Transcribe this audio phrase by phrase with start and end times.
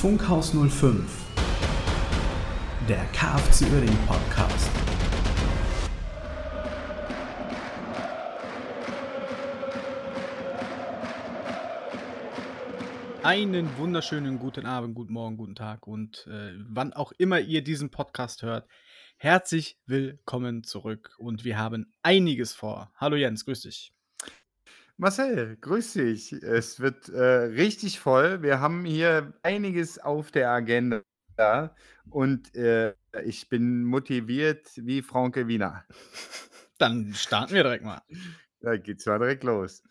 [0.00, 1.26] Funkhaus 05,
[2.88, 4.70] der KFC Uerdingen Podcast.
[13.22, 17.90] Einen wunderschönen guten Abend, guten Morgen, guten Tag und äh, wann auch immer ihr diesen
[17.90, 18.66] Podcast hört.
[19.18, 22.90] Herzlich willkommen zurück und wir haben einiges vor.
[22.96, 23.92] Hallo Jens, grüß dich.
[25.00, 26.30] Marcel, grüß dich.
[26.34, 28.42] Es wird äh, richtig voll.
[28.42, 31.00] Wir haben hier einiges auf der Agenda
[32.10, 32.92] und äh,
[33.24, 35.86] ich bin motiviert wie Franke Wiener.
[36.78, 38.02] Dann starten wir direkt mal.
[38.60, 39.82] Da geht's mal direkt los.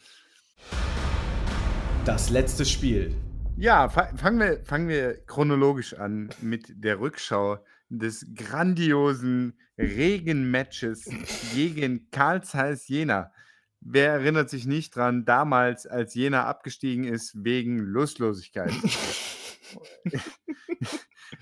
[2.06, 3.16] Das letzte Spiel.
[3.58, 7.58] Ja, fa fangen wir, fangen wir chronologisch an mit der Rückschau
[7.90, 11.10] des grandiosen Regenmatches
[11.56, 13.32] gegen Karl Zeiss Jena.
[13.82, 18.74] Wer erinnert sich nicht dran, damals, als Jena abgestiegen ist wegen Lustlosigkeit?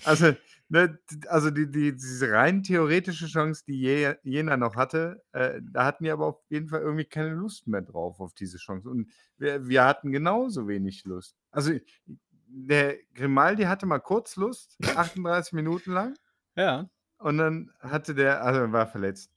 [0.04, 0.34] also,
[0.70, 6.04] ne, also die, die, diese rein theoretische Chance, die Jena noch hatte, äh, da hatten
[6.04, 8.90] wir aber auf jeden Fall irgendwie keine Lust mehr drauf auf diese Chance.
[8.90, 11.36] Und wir, wir hatten genauso wenig Lust.
[11.52, 11.74] Also
[12.48, 16.16] der Grimaldi hatte mal kurz Lust, 38 Minuten lang.
[16.56, 16.90] Ja.
[17.20, 19.32] Und dann hatte der, also war verletzt.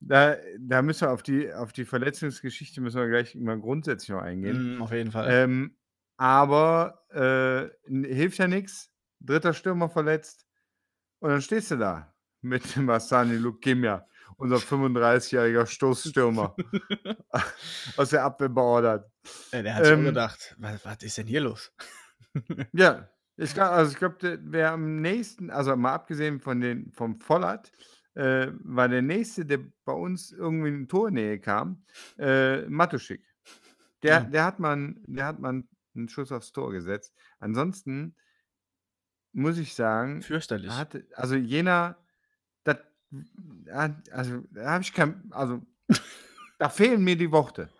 [0.00, 4.22] Da, da müssen wir auf die, auf die Verletzungsgeschichte müssen wir gleich mal grundsätzlich noch
[4.22, 4.76] eingehen.
[4.76, 5.28] Mm, auf jeden Fall.
[5.30, 5.76] Ähm,
[6.16, 8.90] aber äh, hilft ja nichts.
[9.20, 10.46] Dritter Stürmer verletzt.
[11.20, 16.54] Und dann stehst du da mit Masani Lukimia, unser 35-jähriger Stoßstürmer
[17.96, 19.10] aus der Abwehr beordert.
[19.52, 21.72] Ja, der hat ähm, schon gedacht, was, was, ist denn hier los?
[22.72, 27.72] ja, ich also ich glaube, wer am nächsten, also mal abgesehen von den, vom Vollert,
[28.18, 31.84] äh, war der nächste, der bei uns irgendwie in Tornähe kam,
[32.18, 33.22] äh, Matuschik.
[34.02, 34.32] Der, mhm.
[34.32, 37.14] der, hat man, der hat man einen Schuss aufs Tor gesetzt.
[37.38, 38.16] Ansonsten
[39.32, 40.72] muss ich sagen, fürchterlich.
[40.72, 41.96] Hat, also Jena,
[42.64, 42.78] das,
[44.10, 45.62] also da habe ich kein, also
[46.58, 47.70] da fehlen mir die Worte.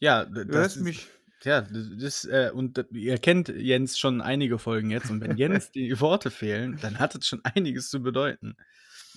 [0.00, 1.08] Ja, das ist, mich.
[1.42, 6.00] Ja, das, äh, und ihr kennt Jens schon einige Folgen jetzt und wenn Jens die
[6.00, 8.56] Worte fehlen, dann hat es schon einiges zu bedeuten.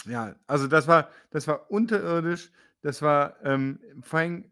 [0.06, 2.52] Ja, also das war, das war unterirdisch.
[2.82, 4.50] Das war ähm, vor allem,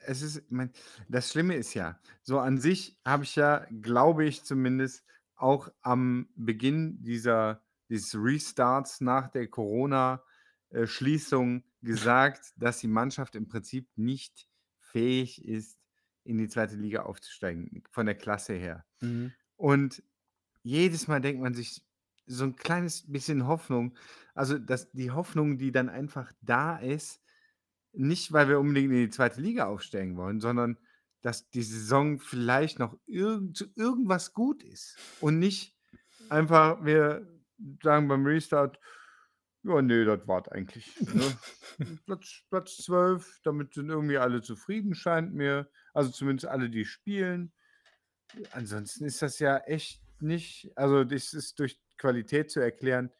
[0.00, 0.70] es ist, mein,
[1.08, 5.04] das Schlimme ist ja, so an sich habe ich ja, glaube ich zumindest,
[5.36, 13.88] auch am Beginn dieser, dieses Restarts nach der Corona-Schließung gesagt, dass die Mannschaft im Prinzip
[13.96, 14.46] nicht
[14.78, 15.78] fähig ist,
[16.24, 18.86] in die zweite Liga aufzusteigen, von der Klasse her.
[19.00, 19.32] Mhm.
[19.56, 20.02] Und
[20.62, 21.82] jedes Mal denkt man sich,
[22.26, 23.96] so ein kleines bisschen Hoffnung.
[24.34, 27.20] Also, dass die Hoffnung, die dann einfach da ist,
[27.92, 30.78] nicht, weil wir unbedingt in die zweite Liga aufsteigen wollen, sondern
[31.22, 35.76] dass die Saison vielleicht noch irgend, zu irgendwas gut ist und nicht
[36.28, 37.26] einfach, wir
[37.82, 38.78] sagen beim Restart,
[39.62, 40.98] ja, nee, das war eigentlich.
[41.00, 41.38] Ne?
[42.06, 45.70] Platz, Platz 12, damit sind irgendwie alle zufrieden, scheint mir.
[45.92, 47.52] Also zumindest alle, die spielen.
[48.52, 53.10] Ansonsten ist das ja echt nicht, also das ist durch Qualität zu erklären.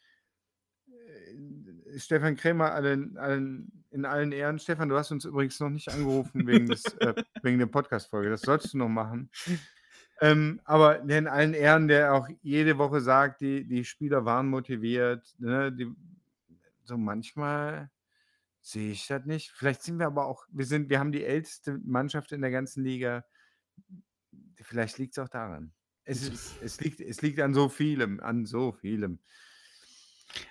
[0.89, 4.59] Äh, Stefan Krämer allen, allen, in allen Ehren.
[4.59, 8.31] Stefan, du hast uns übrigens noch nicht angerufen wegen, des, äh, wegen der Podcast-Folge.
[8.31, 9.31] Das solltest du noch machen.
[10.21, 15.35] Ähm, aber in allen Ehren, der auch jede Woche sagt, die, die Spieler waren motiviert.
[15.39, 15.91] Ne, die,
[16.85, 17.91] so manchmal
[18.61, 19.51] sehe ich das nicht.
[19.53, 22.85] Vielleicht sind wir aber auch, wir sind, wir haben die älteste Mannschaft in der ganzen
[22.85, 23.25] Liga.
[24.61, 25.73] Vielleicht liegt es auch daran.
[26.11, 29.21] Es, ist, es, liegt, es liegt an so vielem, an so vielem.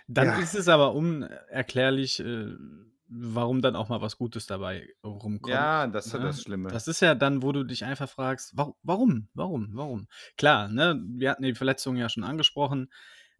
[0.07, 0.39] Dann ja.
[0.39, 2.55] ist es aber unerklärlich, äh,
[3.09, 5.53] warum dann auch mal was Gutes dabei rumkommt.
[5.53, 6.25] Ja, das ist ja ne?
[6.25, 6.69] das Schlimme.
[6.69, 10.07] Das ist ja dann, wo du dich einfach fragst, warum, warum, warum?
[10.37, 12.89] Klar, ne, wir hatten die Verletzungen ja schon angesprochen.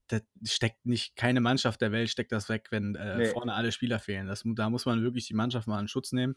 [0.08, 3.26] Da steckt nicht, keine Mannschaft der Welt steckt das weg, wenn äh, nee.
[3.28, 4.28] vorne alle Spieler fehlen.
[4.28, 6.36] Das, da muss man wirklich die Mannschaft mal in Schutz nehmen.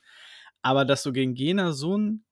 [0.60, 2.24] Aber dass du gegen Jena so ein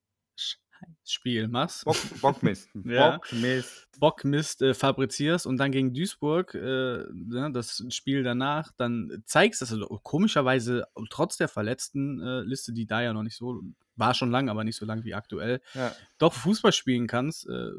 [1.05, 1.85] Spiel machst.
[1.85, 2.69] Bock, Bockmist.
[2.85, 3.13] ja.
[3.13, 3.89] Bockmist.
[3.99, 9.71] Bockmist äh, fabrizierst und dann gegen Duisburg, äh, ne, das Spiel danach, dann zeigst, dass
[9.71, 13.61] du komischerweise trotz der verletzten äh, Liste, die da ja noch nicht so,
[13.97, 15.95] war schon lang, aber nicht so lang wie aktuell, ja.
[16.19, 17.71] doch Fußball spielen kannst, äh,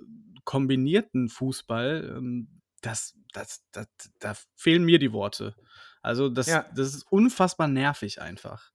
[0.43, 3.87] kombinierten Fußball, ähm, das, das, das,
[4.19, 5.55] da fehlen mir die Worte.
[6.01, 6.65] Also das, ja.
[6.75, 8.71] das ist unfassbar nervig einfach.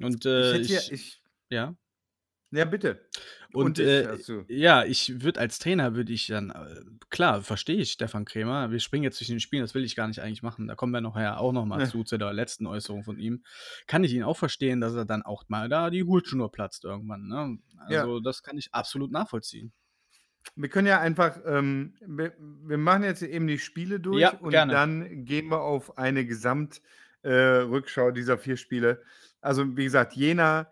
[0.00, 1.74] Und äh, ich, ich, ich ja.
[2.54, 3.04] Ja, bitte.
[3.52, 7.78] Und, Und ich, äh, ja, ich würde als Trainer, würde ich dann, äh, klar, verstehe
[7.78, 8.70] ich Stefan Krämer.
[8.70, 10.68] Wir springen jetzt zwischen den Spielen, das will ich gar nicht eigentlich machen.
[10.68, 11.86] Da kommen wir nachher auch noch mal ja.
[11.90, 13.42] zu, zu der letzten Äußerung von ihm.
[13.88, 17.26] Kann ich ihn auch verstehen, dass er dann auch mal da die Hutschnur platzt irgendwann.
[17.26, 17.58] Ne?
[17.78, 18.20] Also, ja.
[18.22, 19.72] das kann ich absolut nachvollziehen.
[20.54, 24.50] wir können ja einfach, ähm, wir, wir machen jetzt eben die Spiele durch Ja, und
[24.50, 24.72] gerne.
[24.72, 29.02] dann gehen wir auf eine Gesamtrückschau dieser vier Spiele.
[29.40, 30.64] Also, wie gesagt, Jena, äh,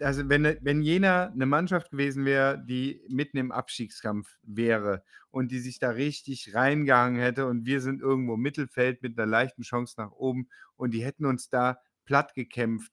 [0.00, 5.58] also wenn, wenn Jena eine Mannschaft gewesen wäre, die mitten im Abstiegskampf wäre und die
[5.60, 9.94] sich da richtig reingehangen hätte und wir sind irgendwo im Mittelfeld mit einer leichten Chance
[9.98, 12.92] nach oben und die hätten uns da platt gekämpft,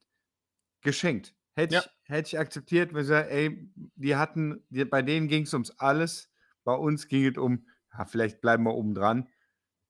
[0.82, 1.34] geschenkt.
[1.54, 1.80] Hätte, Ja.
[1.80, 5.70] ich, hätte ich akzeptiert, wenn sie, ey, die hatten, die, bei denen ging es ums
[5.72, 6.30] alles,
[6.64, 9.28] bei uns ging es um, ja, vielleicht bleiben wir oben dran.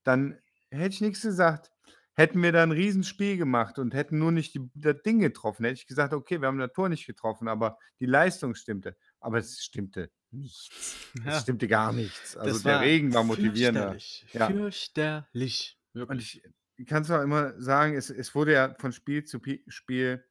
[0.05, 0.39] Dann
[0.71, 1.73] hätte ich nichts gesagt.
[2.19, 5.79] Hätten wir da ein Riesenspiel gemacht und hätten nur nicht die, das Ding getroffen, hätte
[5.79, 8.97] ich gesagt, okay, wir haben das Tor nicht getroffen, aber die Leistung stimmte.
[9.20, 10.97] Aber es stimmte nichts.
[11.25, 11.37] Ja.
[11.37, 12.37] Es stimmte gar nichts.
[12.37, 13.93] Also der Regen war motivierender.
[13.93, 14.26] Fürchterlich.
[14.32, 14.49] Ja.
[14.49, 15.79] Fürchterlich.
[15.94, 16.43] Und ich
[16.87, 20.25] kann es auch immer sagen, es, es wurde ja von Spiel zu Pi- Spiel,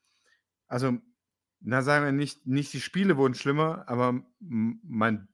[0.67, 0.97] also,
[1.61, 5.29] na sagen wir nicht, nicht die Spiele wurden schlimmer, aber mein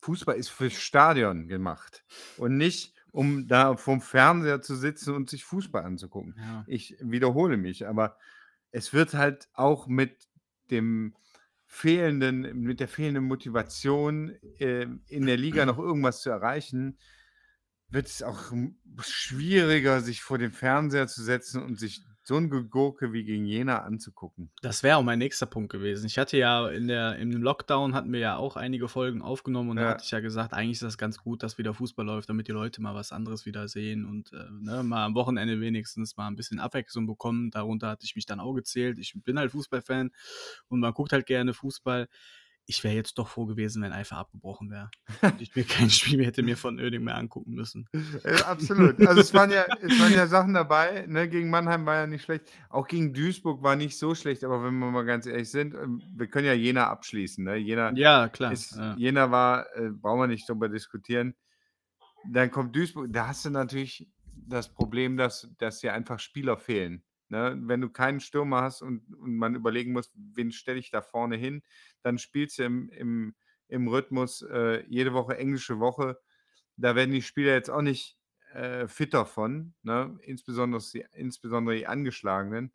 [0.00, 2.04] Fußball ist fürs Stadion gemacht
[2.38, 6.34] und nicht, um da vorm Fernseher zu sitzen und sich Fußball anzugucken.
[6.38, 6.64] Ja.
[6.66, 8.16] Ich wiederhole mich, aber
[8.70, 10.28] es wird halt auch mit
[10.70, 11.14] dem
[11.66, 16.98] fehlenden, mit der fehlenden Motivation äh, in der Liga noch irgendwas zu erreichen,
[17.88, 18.52] wird es auch
[19.00, 23.82] schwieriger, sich vor den Fernseher zu setzen und sich so ein Gegurke wie gegen Jena
[23.82, 24.52] anzugucken.
[24.62, 26.06] Das wäre auch mein nächster Punkt gewesen.
[26.06, 29.76] Ich hatte ja in der, im Lockdown hatten wir ja auch einige Folgen aufgenommen und
[29.76, 29.88] da Ja.
[29.90, 32.52] hatte ich ja gesagt, eigentlich ist das ganz gut, dass wieder Fußball läuft, damit die
[32.52, 36.36] Leute mal was anderes wieder sehen und äh, ne, mal am Wochenende wenigstens mal ein
[36.36, 37.50] bisschen Abwechslung bekommen.
[37.50, 38.98] Darunter hatte ich mich dann auch gezählt.
[38.98, 40.10] Ich bin halt Fußballfan
[40.68, 42.08] und man guckt halt gerne Fußball.
[42.66, 44.90] Ich wäre jetzt doch froh gewesen, wenn einfach abgebrochen wäre.
[45.40, 47.88] Ich mir kein Spiel mehr hätte mir von Oerding mehr angucken müssen.
[48.24, 49.04] Äh, absolut.
[49.06, 51.06] Also es waren ja, es waren ja Sachen dabei.
[51.08, 51.28] Ne?
[51.28, 52.44] Gegen Mannheim war ja nicht schlecht.
[52.68, 54.44] Auch gegen Duisburg war nicht so schlecht.
[54.44, 57.44] Aber wenn wir mal ganz ehrlich sind, ähm, wir können ja Jena abschließen.
[57.44, 57.56] Ne?
[57.56, 58.52] Jena, Ja, klar.
[58.52, 58.94] ist, ja.
[58.96, 61.34] Jena war, äh, brauchen wir nicht drüber diskutieren.
[62.24, 63.12] Dann kommt Duisburg.
[63.12, 67.02] Da hast du natürlich das Problem, dass, dass dir einfach Spieler fehlen.
[67.32, 67.58] Ne?
[67.62, 71.36] Wenn du keinen Stürmer hast und, und man überlegen muss, wen stelle ich da vorne
[71.36, 71.62] hin,
[72.02, 73.34] dann spielst du im, im,
[73.68, 76.20] im Rhythmus äh, jede Woche englische Woche.
[76.76, 78.18] Da werden die Spieler jetzt auch nicht
[78.52, 80.14] äh, fitter von, ne?
[80.20, 82.70] insbesondere, die, insbesondere die Angeschlagenen.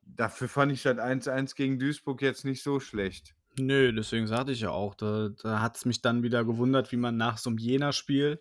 [0.00, 3.34] Dafür fand ich das 1-1 gegen Duisburg jetzt nicht so schlecht.
[3.58, 6.96] Nö, deswegen sagte ich ja auch, da, da hat es mich dann wieder gewundert, wie
[6.96, 8.40] man nach so einem Jena-Spiel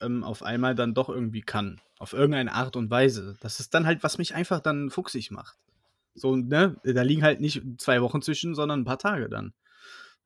[0.00, 1.80] ähm, auf einmal dann doch irgendwie kann.
[1.98, 3.36] Auf irgendeine Art und Weise.
[3.40, 5.58] Das ist dann halt, was mich einfach dann fuchsig macht.
[6.14, 6.76] So, ne?
[6.82, 9.52] Da liegen halt nicht zwei Wochen zwischen, sondern ein paar Tage dann.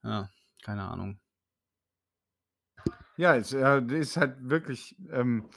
[0.02, 0.30] Ja,
[0.62, 1.18] keine Ahnung.
[3.16, 5.48] Ja, es äh, ist halt wirklich ähm,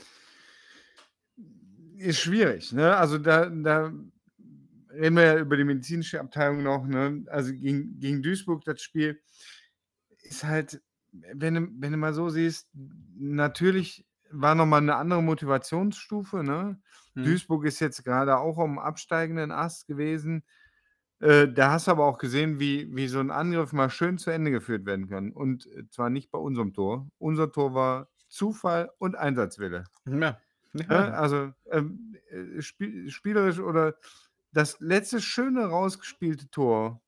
[1.97, 2.71] ist schwierig.
[2.71, 2.95] Ne?
[2.95, 3.91] Also da, da
[4.91, 6.85] reden wir ja über die medizinische Abteilung noch.
[6.85, 7.25] Ne?
[7.27, 9.19] Also gegen, gegen Duisburg das Spiel
[10.21, 10.81] ist halt,
[11.11, 12.69] wenn du, wenn du mal so siehst,
[13.15, 16.43] natürlich war nochmal eine andere Motivationsstufe.
[16.43, 16.79] Ne?
[17.13, 17.23] Hm.
[17.23, 20.43] Duisburg ist jetzt gerade auch am absteigenden Ast gewesen.
[21.19, 24.29] Äh, da hast du aber auch gesehen, wie, wie so ein Angriff mal schön zu
[24.29, 25.31] Ende geführt werden kann.
[25.31, 27.09] Und äh, zwar nicht bei unserem Tor.
[27.17, 29.85] Unser Tor war Zufall und Einsatzwille.
[30.05, 30.13] Ja.
[30.13, 30.39] Ne?
[30.89, 31.11] ja.
[31.11, 33.95] Also ähm, äh, spiel, spielerisch oder
[34.51, 37.01] das letzte schöne rausgespielte Tor.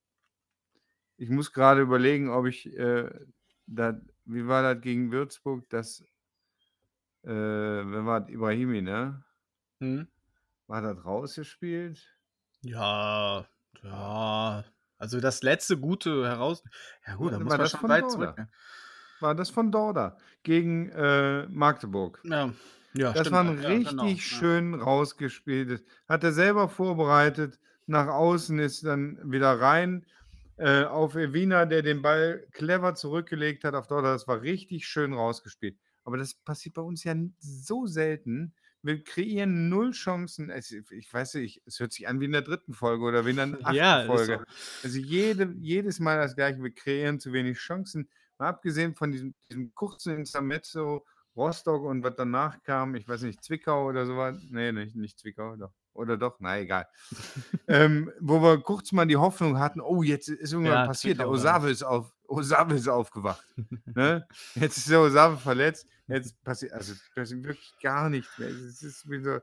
[1.17, 3.09] Ich muss gerade überlegen, ob ich äh,
[3.67, 5.69] da, wie war das gegen Würzburg?
[5.69, 6.03] Das,
[7.23, 8.29] äh, wer war das?
[8.29, 9.23] Ibrahimi, ne?
[9.81, 10.07] Hm.
[10.67, 11.99] War das rausgespielt?
[12.61, 13.47] Ja,
[13.83, 14.65] ja.
[14.97, 16.63] Also das letzte gute heraus.
[17.07, 18.09] Ja gut, da War muss man das schon von weit Dorda?
[18.09, 18.37] zurück.
[18.37, 18.49] ne?
[19.19, 22.21] War das von Dorda gegen äh, Magdeburg?
[22.23, 22.53] Ja,
[22.93, 23.31] ja Das stimmt.
[23.31, 24.17] war ein ja, richtig genau, ja.
[24.17, 25.83] schön rausgespieltes.
[26.07, 27.59] Hat er selber vorbereitet.
[27.85, 30.05] Nach außen ist dann wieder rein
[30.57, 34.11] äh, auf Evina, der den Ball clever zurückgelegt hat auf Dorda.
[34.13, 35.77] Das war richtig schön rausgespielt.
[36.09, 38.55] Aber das passiert bei uns ja so selten.
[38.81, 40.49] Wir kreieren null Chancen.
[40.49, 43.29] Es, ich weiß nicht, es hört sich an wie in der dritten Folge oder wie
[43.29, 44.39] in der achten Ja, Folge.
[44.47, 44.85] so.
[44.85, 46.63] Also jede, jedes Mal das gleiche.
[46.63, 48.09] Wir kreieren zu wenig Chancen.
[48.39, 53.43] Mal abgesehen von diesem, diesem kurzen Intermezzo, Rostock und was danach kam, ich weiß nicht,
[53.43, 54.39] Zwickau oder sowas.
[54.49, 55.73] Nee, nicht, nicht Zwickau, doch.
[55.93, 56.87] Oder doch, na egal.
[57.67, 61.19] ähm, wo wir kurz mal die Hoffnung hatten, oh, jetzt ist irgendwas Ja, passiert.
[61.19, 63.45] Der Osave ist, auf, Osave ist aufgewacht.
[63.85, 64.27] ne?
[64.55, 65.87] Jetzt ist der Osave verletzt.
[66.07, 68.49] Jetzt passiert, also passiert wirklich gar nichts mehr.
[68.49, 69.39] Es ist wie so,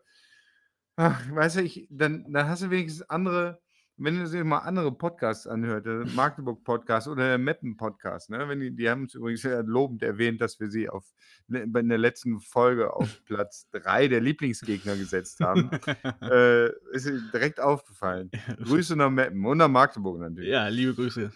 [0.96, 3.60] ach, weißt du, ich, dann, dann hast du wenigstens andere,
[3.98, 8.48] wenn du dir mal andere Podcasts anhört, der Magdeburg-Podcast oder der Meppen-Podcast, ne?
[8.48, 11.14] Wenn die, die haben uns übrigens lobend erwähnt, dass wir sie auf
[11.46, 15.70] ne, in der letzten Folge auf Platz 3 der Lieblingsgegner gesetzt haben.
[16.20, 18.30] äh, ist direkt aufgefallen.
[18.64, 20.50] Grüße nach Meppen und nach Magdeburg natürlich.
[20.50, 21.32] ja, liebe Grüße.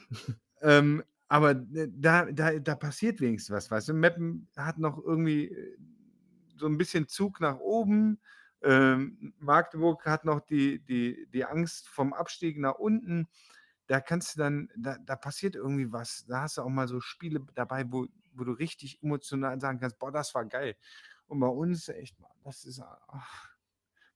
[0.62, 3.94] Ähm, Aber äh, da, da, da passiert wenigstens was, weißt du?
[3.94, 5.78] Meppen hat noch irgendwie äh,
[6.56, 8.20] so ein bisschen Zug nach oben.
[8.62, 13.28] Ähm, Magdeburg hat noch die, die, die Angst vom Abstieg nach unten.
[13.86, 16.26] Da kannst du dann, da, da passiert irgendwie was.
[16.26, 19.98] Da hast du auch mal so Spiele dabei, wo, wo du richtig emotional sagen kannst,
[20.00, 20.76] boah, das war geil.
[21.28, 23.49] Und bei uns echt mal, das ist, ach,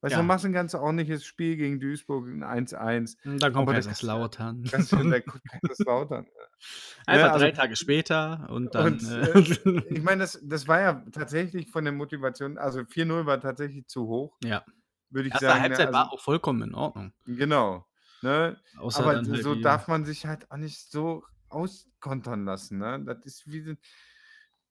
[0.04, 0.20] Weißt du, Ja.
[0.22, 3.16] du machst ein ganz ordentliches Spiel gegen Duisburg, ein 1-1.
[3.24, 4.64] Und dann kommt Kaiserslautern.
[4.70, 6.26] Kannst du, da kommt Kaiserslautern.
[7.06, 8.92] Einfach also- drei Tage später und dann.
[8.92, 13.24] Und, äh, äh, ich meine, das, das war ja tatsächlich von der Motivation, also 4-0
[13.24, 14.62] war tatsächlich zu hoch, ja.
[15.08, 15.56] würde ich Erste sagen.
[15.56, 15.62] ne?
[15.62, 17.14] Halbzeit also, war auch vollkommen in Ordnung.
[17.24, 17.86] Genau.
[18.20, 18.60] Ne?
[18.76, 22.76] Außer Aber halt so darf man sich halt auch nicht so auskontern lassen.
[22.76, 23.02] Ne?
[23.06, 23.78] Das ist wie,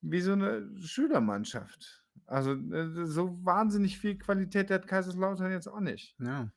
[0.00, 2.03] wie so eine Schülermannschaft.
[2.26, 6.14] Also äh, so wahnsinnig viel Qualität hat Kaiserslautern jetzt auch nicht.
[6.18, 6.50] Ja.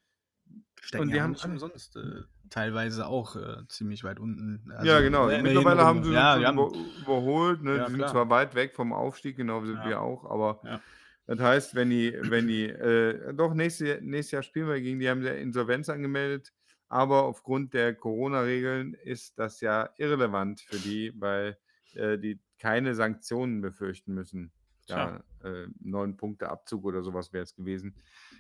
[0.80, 4.72] Stecken Und die haben umsonst äh, teilweise auch äh, ziemlich weit unten.
[4.72, 5.28] Also, ja, genau.
[5.28, 6.72] der Mittlerweile haben sie ja, haben, über,
[7.02, 7.64] überholt.
[7.64, 7.78] Ne?
[7.78, 8.12] Ja, die sind klar.
[8.12, 9.86] zwar weit weg vom Aufstieg, genau wie Ja.
[9.86, 10.82] wir auch, aber Ja.
[11.26, 15.10] das heißt, wenn die, wenn die, äh, doch nächstes, nächstes Jahr spielen wir gegen die,
[15.10, 16.54] haben sie Insolvenz angemeldet,
[16.88, 21.58] aber aufgrund der Corona-Regeln ist das ja irrelevant für die, weil
[21.96, 24.52] äh, die keine Sanktionen befürchten müssen.
[24.96, 27.96] Ja, äh, neun Punkte Abzug oder sowas wäre es gewesen.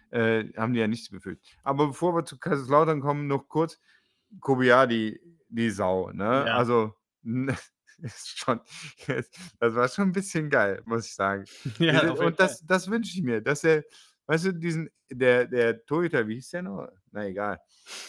[0.09, 1.45] Äh, haben die ja nichts befürchtet.
[1.63, 3.79] Aber bevor wir zu Kaiserslautern kommen, noch kurz.
[4.41, 6.45] Kobiadi, die Sau, ne?
[6.47, 6.57] Ja.
[6.57, 6.93] Also,
[7.97, 8.59] ist schon,
[9.59, 11.45] das war schon ein bisschen geil, muss ich sagen.
[11.79, 13.83] ja, und das, das wünsche ich mir, dass er,
[14.27, 16.87] weißt du, diesen, der, der Torhüter, wie hieß der noch?
[17.11, 17.59] Na egal.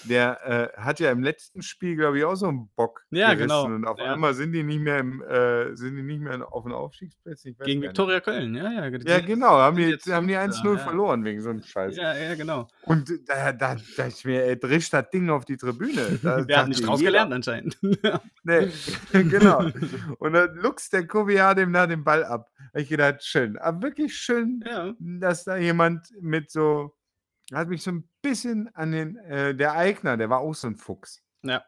[0.04, 3.04] Der äh, hat ja im letzten Spiel, glaube ich, auch so einen Bock.
[3.10, 3.64] Ja, gerissen genau.
[3.64, 4.14] Und auf Ja.
[4.14, 7.52] einmal sind die nicht mehr im, äh, sind die nicht mehr auf den Aufstiegsplätzen.
[7.52, 7.82] Ich weiß Gegen.
[7.82, 8.88] Viktoria Köln, ja, ja.
[8.88, 10.78] Ja, genau, haben die, jetzt haben die Fünfter, 1-0 ja.
[10.78, 11.96] verloren wegen so einem Scheiß.
[11.96, 12.66] Ja, ja, genau.
[12.82, 16.18] Und da, da, da ich mir, ey, drisch das Ding auf die Tribüne.
[16.22, 17.78] Da Wir haben nicht dachte draus gelernt anscheinend.
[18.42, 18.68] Nee,
[19.12, 19.64] genau.
[20.18, 22.50] Und dann luchst der Kobiar dem nach dem Ball ab.
[22.74, 23.58] Ich gedacht, schön.
[23.58, 24.94] Aber wirklich schön, ja.
[24.98, 26.96] dass da jemand mit so,
[27.52, 30.76] hat mich so ein bisschen an den, äh, der Eigner, der war auch so ein
[30.76, 31.22] Fuchs.
[31.42, 31.62] ja.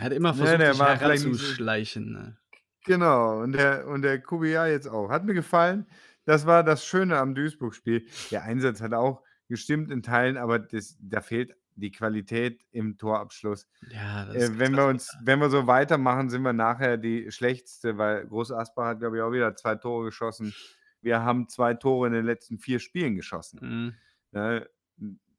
[0.00, 2.12] Hat immer Nee, versucht, der sich heranzuschleichen.
[2.12, 2.38] Ne?
[2.86, 5.10] Genau, und der, und der Kubiar jetzt auch.
[5.10, 5.86] Hat mir gefallen.
[6.24, 8.06] Das war das Schöne am Duisburg-Spiel.
[8.30, 13.66] Der Einsatz hat auch gestimmt in Teilen, aber das, da fehlt die Qualität im Torabschluss.
[13.90, 17.98] Ja, das Äh, wenn wir uns, wenn wir so weitermachen, sind wir nachher die schlechteste,
[17.98, 20.54] weil Groß Asbach hat, glaube ich, auch wieder zwei Tore geschossen.
[21.02, 23.60] Wir haben zwei Tore in den letzten vier Spielen geschossen.
[23.62, 23.94] Mhm.
[24.32, 24.68] Ne?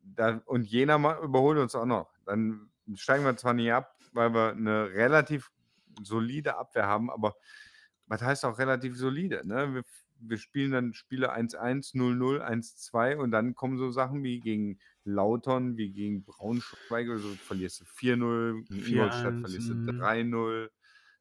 [0.04, 2.12] Da, und Jena ma- überholt uns auch noch.
[2.26, 5.52] Dann steigen wir zwar nicht ab, weil wir eine relativ
[6.04, 7.36] solide Abwehr haben, aber
[8.08, 9.42] was heißt auch relativ solide?
[9.48, 9.74] Ne?
[9.76, 9.84] Wir,
[10.22, 15.78] wir spielen dann Spiele 1-1, 0-0, 1-2 und dann kommen so Sachen wie gegen Lautern,
[15.78, 19.90] wie gegen Braunschweig oder so, verlierst du 4-0, gegen Ingolstadt 4-1, verlierst du mhm.
[20.02, 20.70] 3-0.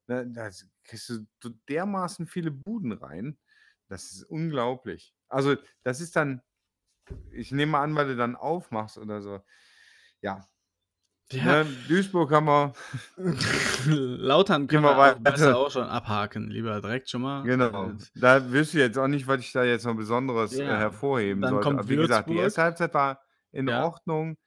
[0.07, 0.27] Ne?
[0.31, 0.49] Da
[0.83, 3.37] kriegst du dermaßen viele Buden rein.
[3.87, 5.13] Das ist unglaublich.
[5.27, 6.41] Also, das ist dann,
[7.31, 9.41] ich nehme an, weil du dann aufmachst oder so.
[10.21, 10.47] Ja.
[11.31, 12.73] Ja, Ne, Duisburg haben wir,
[13.87, 15.19] Lautern können wir weiter.
[15.21, 17.45] besser auch schon abhaken, lieber direkt schon mal.
[17.45, 17.91] genau.
[17.91, 20.77] Äh, Da wüsste ich jetzt auch nicht, was ich da jetzt noch Besonderes äh, Ja,
[20.77, 21.63] hervorheben dann sollte.
[21.63, 22.37] kommt Aber wie gesagt, die Würzburg.
[22.37, 23.21] erste Halbzeit war
[23.51, 23.69] in Ja.
[23.69, 24.37] Ordnung.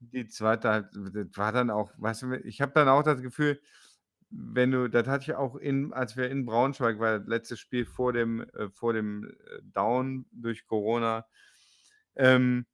[0.00, 3.60] Die zweite Halbzeit war dann auch, weißt du, ich habe dann auch das Gefühl,
[4.30, 7.86] wenn du, das hatte ich auch in, als wir in Braunschweig, war das letzte Spiel
[7.86, 11.26] vor dem, äh, vor dem äh, Down durch Corona
[12.16, 12.66] ähm,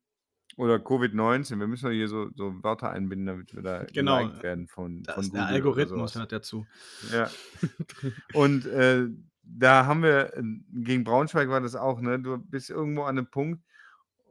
[0.56, 1.58] oder Covid-19.
[1.58, 5.14] Wir müssen hier so, so Wörter einbinden, damit wir da Genau, geliked werden von, Das
[5.14, 6.66] von ist der Google oder Algorithmus hört dazu.
[7.12, 7.30] Ja.
[8.34, 9.08] Und äh,
[9.42, 10.42] da haben wir, äh,
[10.72, 12.20] gegen Braunschweig war das auch, ne?
[12.20, 13.62] Du bist irgendwo an einem Punkt,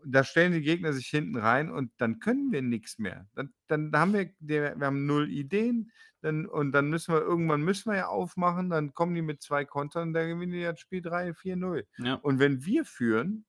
[0.05, 3.27] da stellen die Gegner sich hinten rein und dann können wir nichts mehr.
[3.35, 7.61] Dann, dann haben wir, der, wir haben null Ideen dann, und dann müssen wir, irgendwann
[7.61, 11.01] müssen wir ja aufmachen, dann kommen die mit zwei Kontern, da gewinnen die das Spiel
[11.01, 11.85] 3, 4-0.
[11.97, 12.15] Ja.
[12.15, 13.45] Und wenn wir führen,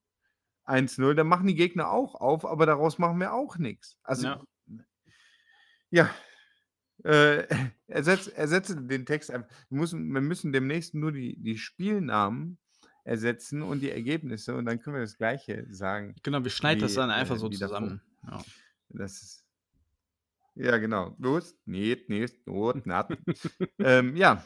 [0.66, 3.96] 1-0, dann machen die Gegner auch auf, aber daraus machen wir auch nichts.
[4.02, 4.44] Also, Ja.
[5.90, 6.10] ja.
[7.04, 7.46] Äh,
[7.86, 9.48] ersetz, ersetze den Text einfach.
[9.68, 12.58] Wir müssen, wir müssen demnächst nur die, die Spielnamen
[13.04, 16.14] ersetzen und die Ergebnisse und dann können wir das Gleiche sagen.
[16.22, 18.02] Genau, wir schneiden das dann einfach äh, so zusammen.
[18.26, 18.42] Ja.
[18.90, 19.44] Das ist.
[20.54, 21.16] Ja, genau.
[21.18, 22.82] Los, nicht, nicht, not,
[23.78, 24.44] ähm, ja,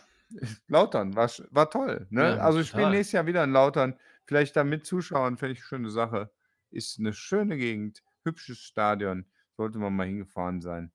[0.69, 2.07] Lautern war, war toll.
[2.11, 2.23] Ne?
[2.23, 3.99] Ja, also, ich spiele nächstes Jahr wieder in Lautern.
[4.27, 6.31] Vielleicht da mit Zuschauern, fände ich eine schöne Sache.
[6.71, 9.27] Ist eine schöne Gegend, hübsches Stadion.
[9.57, 10.93] Sollte man mal hingefahren sein.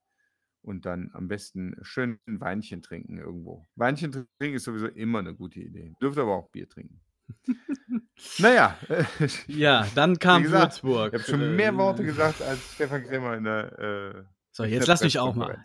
[0.62, 3.66] Und dann am besten schön ein Weinchen trinken irgendwo.
[3.76, 5.94] Weinchen trinken ist sowieso immer eine gute Idee.
[6.02, 7.00] Dürft aber auch Bier trinken.
[8.38, 8.76] naja,
[9.46, 11.14] Ja, dann kam gesagt, Würzburg.
[11.14, 13.78] ich habe schon mehr Worte gesagt als Stefan Krämer in der.
[13.78, 15.62] Äh, So, jetzt lass mich auch mal.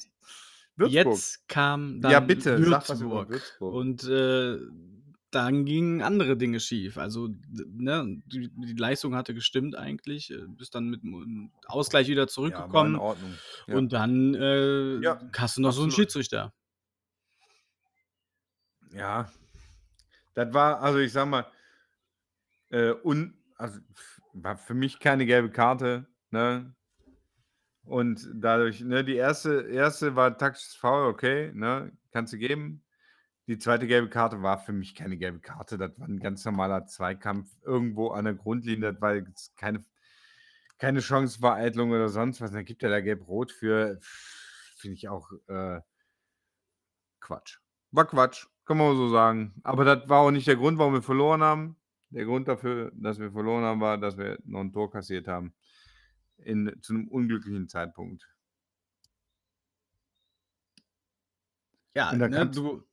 [0.78, 0.92] Würzburg.
[0.92, 3.30] Jetzt kam dann Ja, bitte, Würzburg.
[3.30, 3.74] Würzburg.
[3.74, 4.60] Und äh,
[5.36, 6.98] dann gingen andere Dinge schief.
[6.98, 12.28] Also, ne, die, die Leistung hatte gestimmt eigentlich, äh, bist dann mit einem Ausgleich wieder
[12.48, 12.96] Ja, war in zurückgekommen.
[12.96, 13.44] Ordnung.
[13.68, 13.78] Ja.
[13.78, 15.94] Und dann äh, Ja, hast du noch so einen absolut.
[15.94, 16.54] Schiedsrichter.
[18.92, 19.30] Ja,
[20.34, 21.46] das war, also ich sag mal,
[22.70, 23.80] äh, un, also
[24.34, 26.76] war für mich keine gelbe Karte, ne?
[27.84, 32.85] Und dadurch, ne, die erste, erste war taktisches Foul, okay, ne, kannst du geben.
[33.48, 36.88] Die zweite gelbe Karte war für mich keine gelbe Karte, das war ein ganz normaler
[36.88, 39.22] Zweikampf irgendwo an der Grundlinie, das war
[39.56, 39.86] keine,
[40.80, 42.52] keine Chancenvereitlung oder sonst was.
[42.52, 45.80] Da gibt er da gelb-rot für, finde ich auch äh,
[47.20, 47.60] Quatsch.
[47.92, 49.54] War Quatsch, kann man so sagen.
[49.64, 51.76] Aber das war auch nicht der Grund, warum wir verloren haben.
[52.10, 55.54] Der Grund dafür, dass wir verloren haben, war, dass wir noch ein Tor kassiert haben.
[56.38, 58.28] In, zu einem unglücklichen Zeitpunkt.
[61.94, 62.84] Ja, ne, du,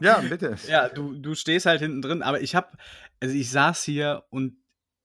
[0.00, 0.56] Ja, bitte.
[0.68, 2.76] ja du, du stehst halt hinten drin, aber ich hab,
[3.20, 4.56] also ich saß hier und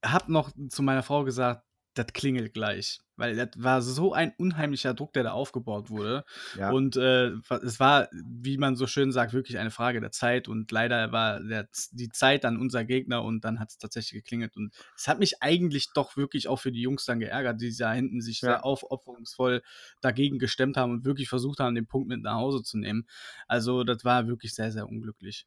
[0.04, 1.64] hab noch zu meiner Frau gesagt,
[1.96, 3.00] das klingelt gleich.
[3.16, 6.26] Weil das war so ein unheimlicher Druck, der da aufgebaut wurde.
[6.58, 6.72] Ja.
[6.72, 7.32] Und äh,
[7.64, 10.48] es war, wie man so schön sagt, wirklich eine Frage der Zeit.
[10.48, 14.56] Und leider war der, die Zeit dann unser Gegner und dann hat es tatsächlich geklingelt.
[14.56, 17.94] Und es hat mich eigentlich doch wirklich auch für die Jungs dann geärgert, die da
[17.94, 18.48] hinten sich Ja.
[18.50, 19.62] sehr aufopferungsvoll
[20.02, 23.08] dagegen gestemmt haben und wirklich versucht haben, den Punkt mit nach Hause zu nehmen.
[23.48, 25.46] Also, das war wirklich sehr, sehr unglücklich.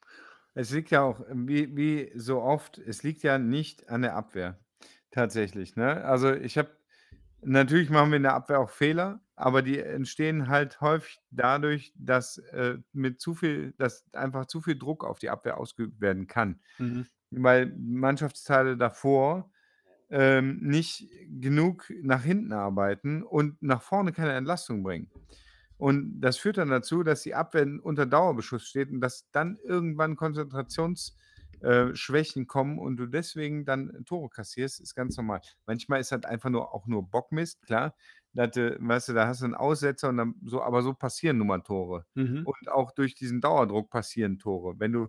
[0.54, 4.58] Es liegt ja auch, wie, wie so oft, es liegt ja nicht an der Abwehr.
[5.10, 5.76] Tatsächlich.
[5.76, 6.04] Ne?
[6.04, 6.70] Also ich habe,
[7.42, 12.38] natürlich machen wir in der Abwehr auch Fehler, aber die entstehen halt häufig dadurch, dass
[12.38, 16.60] äh, mit zu viel, dass einfach zu viel Druck auf die Abwehr ausgeübt werden kann.
[16.78, 17.06] Mhm.
[17.30, 19.50] Weil Mannschaftsteile davor
[20.08, 25.10] ähm, nicht genug nach hinten arbeiten und nach vorne keine Entlastung bringen.
[25.78, 30.16] Und das führt dann dazu, dass die Abwehr unter Dauerbeschuss steht und dass dann irgendwann
[31.60, 35.40] Konzentrationsschwächen kommen und du deswegen dann Tore kassierst, ist ganz normal.
[35.66, 37.94] Manchmal ist das einfach nur auch nur Bockmist, klar.
[38.33, 41.46] Da, weißt du, da hast du einen Aussetzer und dann so, aber so passieren nun
[41.46, 42.04] mal Tore.
[42.14, 42.44] Mhm.
[42.44, 44.78] Und auch durch diesen Dauerdruck passieren Tore.
[44.78, 45.09] Wenn du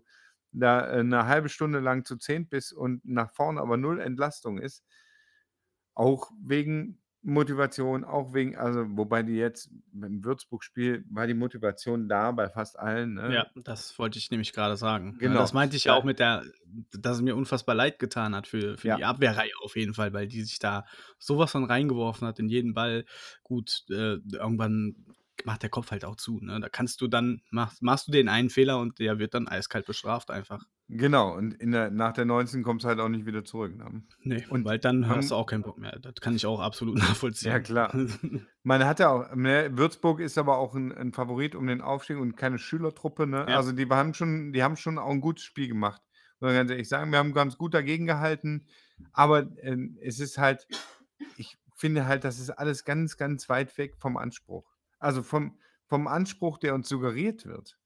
[0.53, 4.59] da äh, eine halbe Stunde lang zu zehn bist und nach vorne aber null Entlastung
[4.59, 4.85] ist,
[5.93, 12.31] auch wegen Motivation, auch wegen, also wobei die jetzt im Würzburg-Spiel war die Motivation da
[12.31, 13.15] bei fast allen.
[13.15, 13.33] Ne?
[13.33, 15.17] Ja, das wollte ich nämlich gerade sagen.
[15.19, 15.39] Genau.
[15.39, 15.99] Das meinte ich ja Ja.
[15.99, 16.43] auch mit der,
[16.93, 18.97] dass es mir unfassbar leid getan hat für, für Ja.
[18.97, 20.85] die Abwehrreihe auf jeden Fall, weil die sich da
[21.19, 23.05] sowas von reingeworfen hat in jeden Ball.
[23.43, 24.95] Gut, äh, irgendwann
[25.47, 26.39] macht der Kopf halt auch zu.
[26.41, 26.59] Ne?
[26.59, 29.85] Da kannst du dann, machst, machst du den einen Fehler und der wird dann eiskalt
[29.87, 30.63] bestraft einfach.
[30.89, 33.75] Genau, und der, nach der 19 kommst du halt auch nicht wieder zurück.
[33.75, 34.03] Ne?
[34.21, 35.97] Nee, Und weil dann man- hast du auch keinen Bock mehr.
[35.99, 37.51] Das kann ich auch absolut nachvollziehen.
[37.51, 37.91] Ja, klar.
[38.63, 42.17] Man hat ja auch, ne, Würzburg ist aber auch ein, ein Favorit um den Aufstieg
[42.17, 43.25] und keine Schülertruppe.
[43.25, 43.45] Ne?
[43.47, 43.55] Ja.
[43.55, 46.01] Also die haben schon, die haben schon auch ein gutes Spiel gemacht.
[46.39, 48.67] Muss man ganz ehrlich sagen, wir haben ganz gut dagegen gehalten.
[49.13, 50.67] Aber ähm, es ist halt,
[51.37, 54.65] ich finde halt, das ist alles ganz, ganz weit weg vom Anspruch.
[54.99, 57.77] Also vom, vom Anspruch, der uns suggeriert wird.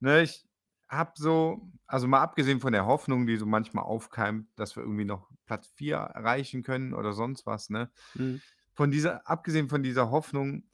[0.00, 0.46] Ne, ich
[0.88, 5.04] habe so, also mal abgesehen von der Hoffnung, die so manchmal aufkeimt, dass wir irgendwie
[5.04, 7.90] noch Platz 4 erreichen können oder sonst was, ne?
[8.14, 8.40] Mhm.
[8.72, 10.64] von dieser, abgesehen von dieser Hoffnung,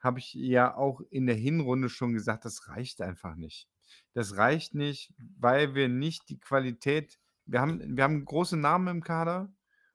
[0.00, 3.68] habe ich ja auch in der Hinrunde schon gesagt, das reicht einfach nicht.
[4.12, 9.02] Das reicht nicht, weil wir nicht die Qualität, wir haben, wir haben große Namen im
[9.02, 9.52] Kader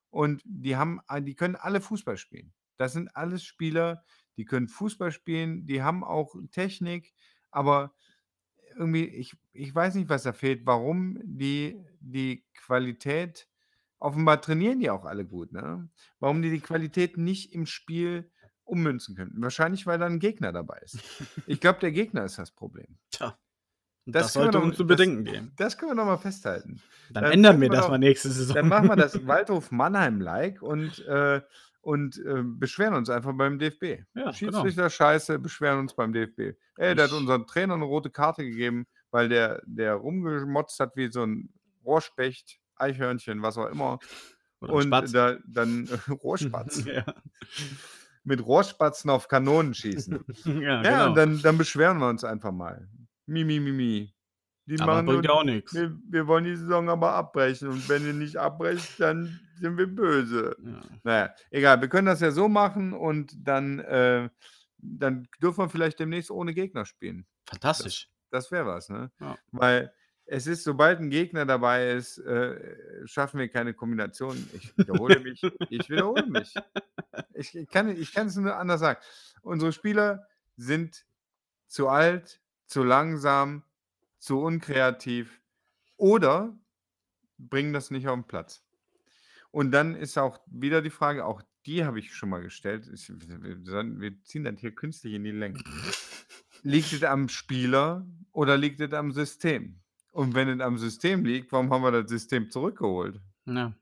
[0.09, 2.53] und die haben, die können alle Fußball spielen.
[2.77, 4.03] Das sind alles Spieler,
[4.39, 7.13] die können Fußball spielen, die haben auch Technik,
[7.51, 7.93] aber
[8.77, 13.47] irgendwie, ich, ich weiß nicht, was da fehlt, warum die, die Qualität,
[13.99, 15.89] offenbar trainieren die auch alle gut, ne?
[16.19, 18.31] Warum die die Qualität nicht im Spiel
[18.63, 19.33] ummünzen können.
[19.41, 20.99] Wahrscheinlich, weil da ein Gegner dabei ist.
[21.47, 22.97] Ich glaube, der Gegner ist das Problem.
[23.11, 23.37] Tja.
[24.05, 25.51] Das Das, sollte doch- uns zu das- bedenken geben.
[25.57, 26.81] Das können wir noch mal festhalten.
[27.11, 28.55] Dann dann ändern wir das mal nächste Saison.
[28.55, 31.41] Dann machen wir das Waldhof Mannheim-like und, äh,
[31.81, 33.83] und äh, beschweren uns einfach beim DFB.
[33.83, 34.31] Ja, genau.
[34.33, 36.57] Schiedsrichter scheiße, beschweren uns beim DFB.
[36.77, 41.11] Ey, der hat unserem Trainer eine rote Karte gegeben, weil der, der rumgemotzt hat wie
[41.11, 41.53] so ein
[41.85, 43.99] Rohrspecht, Eichhörnchen, was auch immer.
[44.61, 46.83] Oder und da dann äh, Rohrspatz.
[46.83, 47.05] ja,
[48.23, 50.19] Mit Rohrspatzen auf Kanonen schießen.
[50.45, 51.07] ja, ja, genau.
[51.07, 52.89] und dann, dann beschweren wir uns einfach mal.
[53.25, 54.13] Mi, mi, mi, mi.
[54.65, 55.73] Die Aber machen bringt nur, auch nichts.
[55.73, 57.69] wir, wir wollen die Saison aber abbrechen.
[57.69, 60.55] Und wenn ihr nicht abbrecht, dann sind wir böse.
[60.63, 60.81] Ja.
[61.03, 64.29] Naja, egal, wir können das ja so machen und dann, äh,
[64.77, 67.25] dann dürfen wir vielleicht demnächst ohne Gegner spielen.
[67.45, 68.09] Fantastisch.
[68.31, 69.11] Das wäre was, ne?
[69.19, 69.37] Ja.
[69.51, 69.93] Weil
[70.25, 74.37] es ist, sobald ein Gegner dabei ist, äh, schaffen wir keine Kombination.
[74.53, 75.41] Ich wiederhole mich.
[75.69, 76.53] Ich wiederhole mich.
[77.33, 78.99] Ich, ich kann es nur anders sagen.
[79.41, 81.05] Unsere Spieler sind
[81.67, 83.63] zu alt, zu langsam,
[84.19, 85.41] zu unkreativ
[85.97, 86.55] oder
[87.37, 88.63] bringen das nicht auf den Platz.
[89.51, 92.89] Und dann ist auch wieder die Frage, auch die habe ich schon mal gestellt.
[92.93, 95.59] Ich, wir, wir ziehen das hier künstlich in die Länge.
[96.63, 99.79] Liegt es am Spieler oder liegt es am System?
[100.11, 103.19] Und wenn es am System liegt, warum haben wir das System zurückgeholt?
[103.45, 103.73] Ja.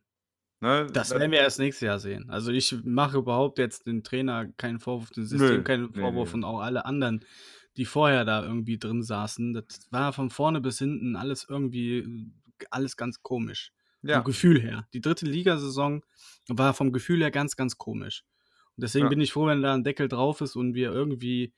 [0.60, 0.88] Ne?
[0.92, 2.30] Das werden wir erst nächstes Jahr sehen.
[2.30, 6.30] Also ich mache überhaupt jetzt den Trainer keinen Vorwurf, dem System Nö, keinen nee, Vorwurf
[6.30, 6.38] nee.
[6.38, 7.24] und auch alle anderen,
[7.78, 9.54] die vorher da irgendwie drin saßen.
[9.54, 12.32] Das war von vorne bis hinten alles irgendwie,
[12.72, 13.72] alles ganz komisch.
[14.08, 14.16] Ja.
[14.18, 14.88] Vom Gefühl her.
[14.94, 16.04] Die dritte Ligasaison
[16.48, 18.24] war vom Gefühl her ganz, ganz komisch.
[18.76, 19.10] Und deswegen Ja.
[19.10, 21.54] bin ich froh, wenn da ein Deckel drauf ist und wir irgendwie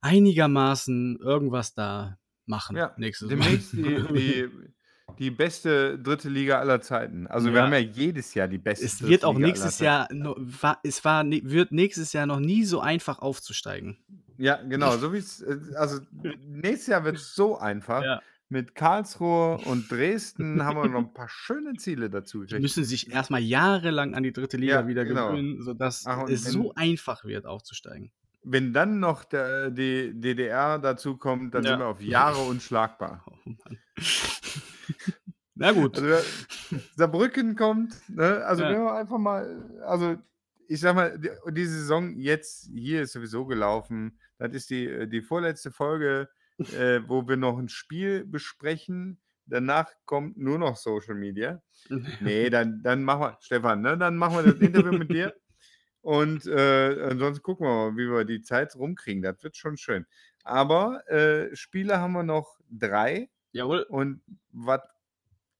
[0.00, 4.14] einigermaßen irgendwas da machen Ja, nächste demnächst die, Saison.
[4.14, 4.48] die,
[5.18, 7.26] die beste dritte Liga aller Zeiten.
[7.26, 7.62] Also wir Ja.
[7.64, 11.04] haben ja jedes Jahr die beste Es wird auch Liga nächstes Jahr, no- war, es
[11.04, 13.96] war, wird nächstes Jahr noch nie so einfach aufzusteigen.
[14.36, 14.96] Ja, genau.
[14.98, 16.00] So wie es, äh, also
[16.46, 18.02] nächstes Jahr wird es so einfach.
[18.02, 18.22] Ja.
[18.50, 23.10] Mit Karlsruhe und Dresden haben wir noch ein paar schöne Ziele dazu Die müssen sich
[23.10, 25.28] erstmal jahrelang an die dritte Liga Ja, wieder genau.
[25.30, 28.12] gewöhnen, sodass Ach, es so einfach wird, aufzusteigen.
[28.42, 31.70] Wenn dann noch der, die DDR dazu kommt, dann Ja.
[31.70, 33.24] sind wir auf Jahre unschlagbar.
[33.26, 33.78] Oh Mann.
[35.54, 35.98] Na gut.
[35.98, 36.28] Also
[36.96, 38.44] Saarbrücken kommt, ne?
[38.44, 38.70] also Ja.
[38.70, 40.16] wenn wir einfach mal, also
[40.68, 44.18] ich sag mal, die, die Saison jetzt hier ist sowieso gelaufen.
[44.38, 49.20] Das ist die, die vorletzte Folge, äh, wo wir noch ein Spiel besprechen.
[49.46, 51.62] Danach kommt nur noch Social Media.
[52.20, 53.98] Nee, dann, dann machen wir, Stefan, ne?
[53.98, 55.34] dann machen wir das Interview mit dir.
[56.00, 59.22] Und äh, ansonsten gucken wir mal, wie wir die Zeit rumkriegen.
[59.22, 60.06] Das wird schon schön.
[60.42, 63.30] Aber äh, Spiele haben wir noch drei.
[63.52, 63.82] Jawohl.
[63.88, 64.82] Und was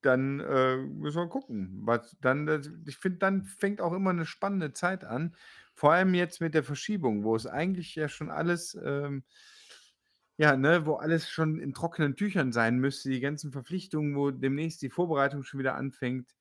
[0.02, 1.80] dann äh, müssen wir gucken.
[1.84, 5.34] Was dann, das- ich finde, dann fängt auch immer eine spannende Zeit an.
[5.74, 9.24] Vor allem jetzt mit der Verschiebung, wo es eigentlich ja schon alles, ähm,
[10.36, 14.82] ja, ne, wo alles schon in trockenen Tüchern sein müsste, die ganzen Verpflichtungen, wo demnächst
[14.82, 16.34] die Vorbereitung schon wieder anfängt,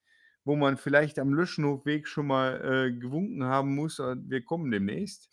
[0.44, 5.30] wo man vielleicht am Löschenhofweg schon mal äh, gewunken haben muss, äh, wir kommen demnächst.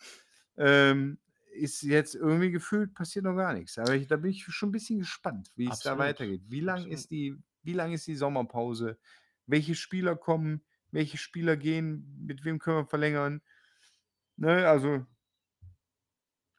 [0.57, 1.19] Ähm,
[1.53, 3.77] ist jetzt irgendwie gefühlt, passiert noch gar nichts.
[3.79, 6.43] Aber ich, da bin ich schon ein bisschen gespannt, wie es da weitergeht.
[6.49, 6.95] Wie lang Absolut.
[6.95, 8.99] ist die, wie lang ist die Sommerpause?
[9.47, 10.63] Welche Spieler kommen?
[10.93, 12.25] Welche Spieler gehen?
[12.25, 13.43] Mit wem können wir verlängern?
[14.37, 15.07] Ne, also,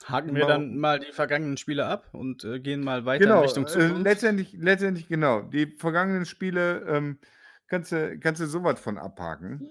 [0.08, 3.38] Haken wir Mal- dann mal die vergangenen Spiele ab und äh, gehen mal weiter genau,
[3.38, 4.04] in Richtung äh, Zukunft.
[4.04, 5.42] letztendlich, letztendlich genau.
[5.42, 7.20] Die vergangenen Spiele ähm,
[7.68, 9.70] kannst du, kannst du sowas von abhaken.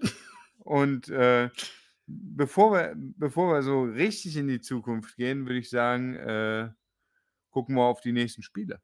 [0.58, 1.48] Und äh,
[2.06, 6.68] bevor, wir, bevor wir so richtig in die Zukunft gehen, würde ich sagen, äh,
[7.50, 8.80] gucken wir auf die nächsten Spiele.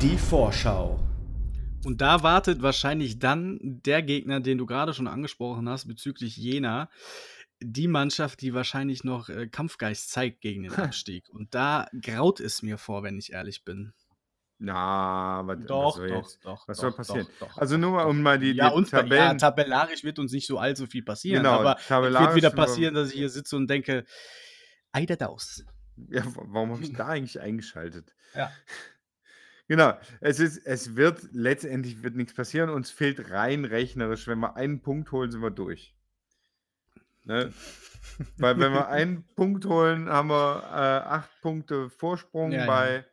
[0.00, 1.00] Die Vorschau.
[1.84, 6.88] Und da wartet wahrscheinlich dann der Gegner, den du gerade schon angesprochen hast, bezüglich Jena,
[7.64, 11.28] die Mannschaft, die wahrscheinlich noch äh, Kampfgeist zeigt gegen den Abstieg.
[11.30, 13.92] Und da graut es mir vor, wenn ich ehrlich bin.
[14.58, 16.44] Na, was, was Doch, soll doch, jetzt?
[16.44, 16.68] doch.
[16.68, 17.26] was doch, soll passieren?
[17.40, 19.38] Doch, doch, Also nur mal, um mal die, ja, die uns, ja, Tabellen.
[19.38, 23.08] tabellarisch wird uns nicht so allzu viel passieren, Genau, aber es wird wieder passieren, dass
[23.08, 24.04] ich hier sitze und denke,
[24.92, 25.64] ei der Daus.
[26.08, 28.14] Ja, wa- warum habe ich da eigentlich eingeschaltet?
[28.34, 28.50] Ja.
[29.66, 32.68] Genau, es, ist, es wird letztendlich wird nichts passieren.
[32.68, 35.93] Uns fehlt rein rechnerisch, wenn wir einen Punkt holen, sind wir durch.
[37.24, 37.52] Ne?
[38.38, 42.66] Weil wenn wir einen Punkt holen, haben wir äh, acht Punkte Vorsprung Ja, ja.
[42.66, 43.04] bei,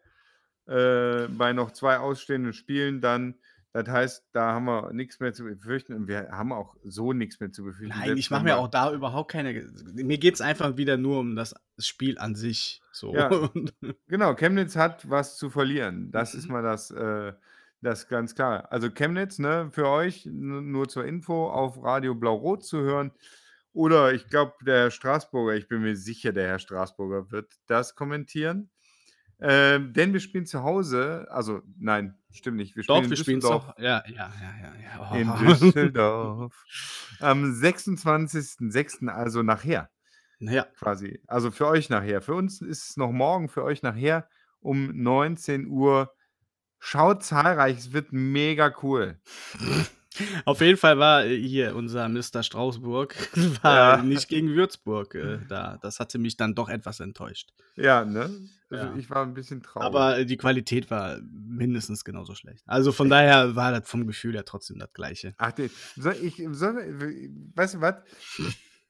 [0.68, 3.02] Äh, bei noch zwei ausstehenden Spielen.
[3.02, 3.36] Dann,
[3.74, 7.40] das heißt, da haben wir nichts mehr zu befürchten und wir haben auch so nichts
[7.40, 7.98] mehr zu befürchten.
[7.98, 9.54] Nein, ich mache mir auch da überhaupt keine.
[9.94, 12.82] Mir geht es einfach wieder nur um das Spiel an sich.
[12.92, 13.14] So.
[13.16, 13.30] Ja.
[14.08, 16.12] Genau, Chemnitz hat was zu verlieren.
[16.12, 16.52] Das ist Mhm.
[16.54, 17.34] mal das, äh,
[17.82, 18.72] das ganz klar.
[18.72, 23.12] Also Chemnitz, ne, für euch nur zur Info auf Radio Blau-Rot zu hören.
[23.74, 27.96] Oder ich glaube, der Herr Straßburger, ich bin mir sicher, der Herr Straßburger wird das
[27.96, 28.70] kommentieren.
[29.44, 32.76] Ähm, denn wir spielen zu Hause, also nein, stimmt nicht.
[32.76, 33.68] Wir spielen Doch, in wir spielen Düsseldorf.
[33.76, 33.80] doch.
[33.80, 34.74] Ja, ja, ja, ja.
[34.84, 35.16] ja.
[35.16, 35.38] In Oh.
[35.38, 36.64] Düsseldorf.
[37.20, 39.90] Am 26.06., also nachher
[40.40, 41.22] Naja, quasi.
[41.28, 42.22] Also für euch nachher.
[42.22, 44.28] Für uns ist es noch morgen, für euch nachher
[44.60, 46.14] um 19 Uhr.
[46.80, 49.20] Schaut zahlreich, es wird mega cool.
[50.46, 52.44] auf jeden Fall war hier unser Mr.
[52.44, 53.16] Strausburg
[53.64, 54.04] war Ja.
[54.04, 55.78] nicht gegen Würzburg äh, da.
[55.82, 57.50] Das hatte mich dann doch etwas enttäuscht.
[57.76, 58.30] Ja, ne?
[58.70, 58.96] Also Ja.
[58.98, 59.86] ich war ein bisschen traurig.
[59.86, 62.64] Aber äh, die Qualität war mindestens genauso schlecht.
[62.68, 65.34] Also von daher war das vom Gefühl her trotzdem das Gleiche.
[65.38, 65.52] Ach,
[65.96, 66.76] soll ich, soll,
[67.56, 67.96] weißt du was?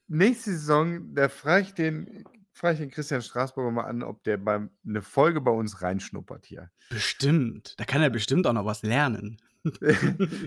[0.07, 4.38] Nächste Saison, da frage ich den, frage ich den Christian Straßburger mal an, ob der
[4.38, 6.69] beim, eine Folge bei uns reinschnuppert hier.
[6.89, 7.75] Bestimmt.
[7.77, 9.38] Da kann er bestimmt auch noch was lernen.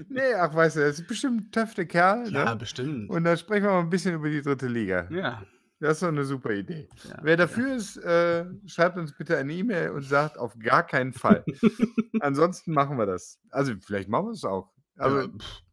[0.09, 2.31] Nee, ach, weißt du, das ist bestimmt ein töfte Kerl.
[2.33, 2.57] Ja, ne?
[2.57, 3.11] bestimmt.
[3.11, 5.09] Und da sprechen wir mal ein bisschen über die dritte Liga.
[5.11, 5.42] ja.
[5.81, 6.88] Das ist doch eine super Idee.
[7.07, 11.12] Ja, Wer dafür ist, äh, schreibt uns bitte eine E-Mail und sagt auf gar keinen
[11.12, 11.44] Fall.
[12.20, 13.38] Ansonsten machen wir das.
[13.50, 14.72] Also vielleicht machen wir es auch.
[14.96, 15.29] Also Ja,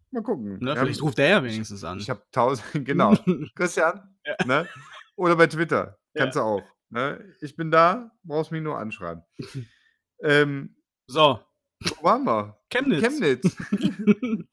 [0.10, 0.58] mal gucken.
[0.60, 2.00] ne, vielleicht haben- ruft der ja wenigstens an.
[2.00, 3.16] Ich habe tausend, genau.
[3.56, 4.36] Christian, Ja.
[4.46, 4.68] ne?
[5.16, 5.98] Oder bei Twitter.
[6.14, 6.24] Ja.
[6.24, 6.64] Kannst du auch.
[6.90, 7.24] Ne?
[7.40, 9.24] Ich bin da, brauchst mich nur anschreiben.
[10.24, 10.76] ähm,
[11.08, 11.40] so,
[11.82, 12.58] wo waren wir?
[12.70, 13.02] Chemnitz.
[13.02, 13.58] Chemnitz.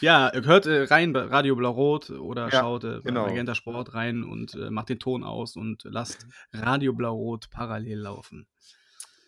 [0.00, 3.26] ja, hört äh, rein bei Radio Blau-Rot oder Ja, schaut äh, bei genau.
[3.26, 8.46] Magenta Sport rein und äh, macht den Ton aus und lasst Radio Blau-Rot parallel laufen.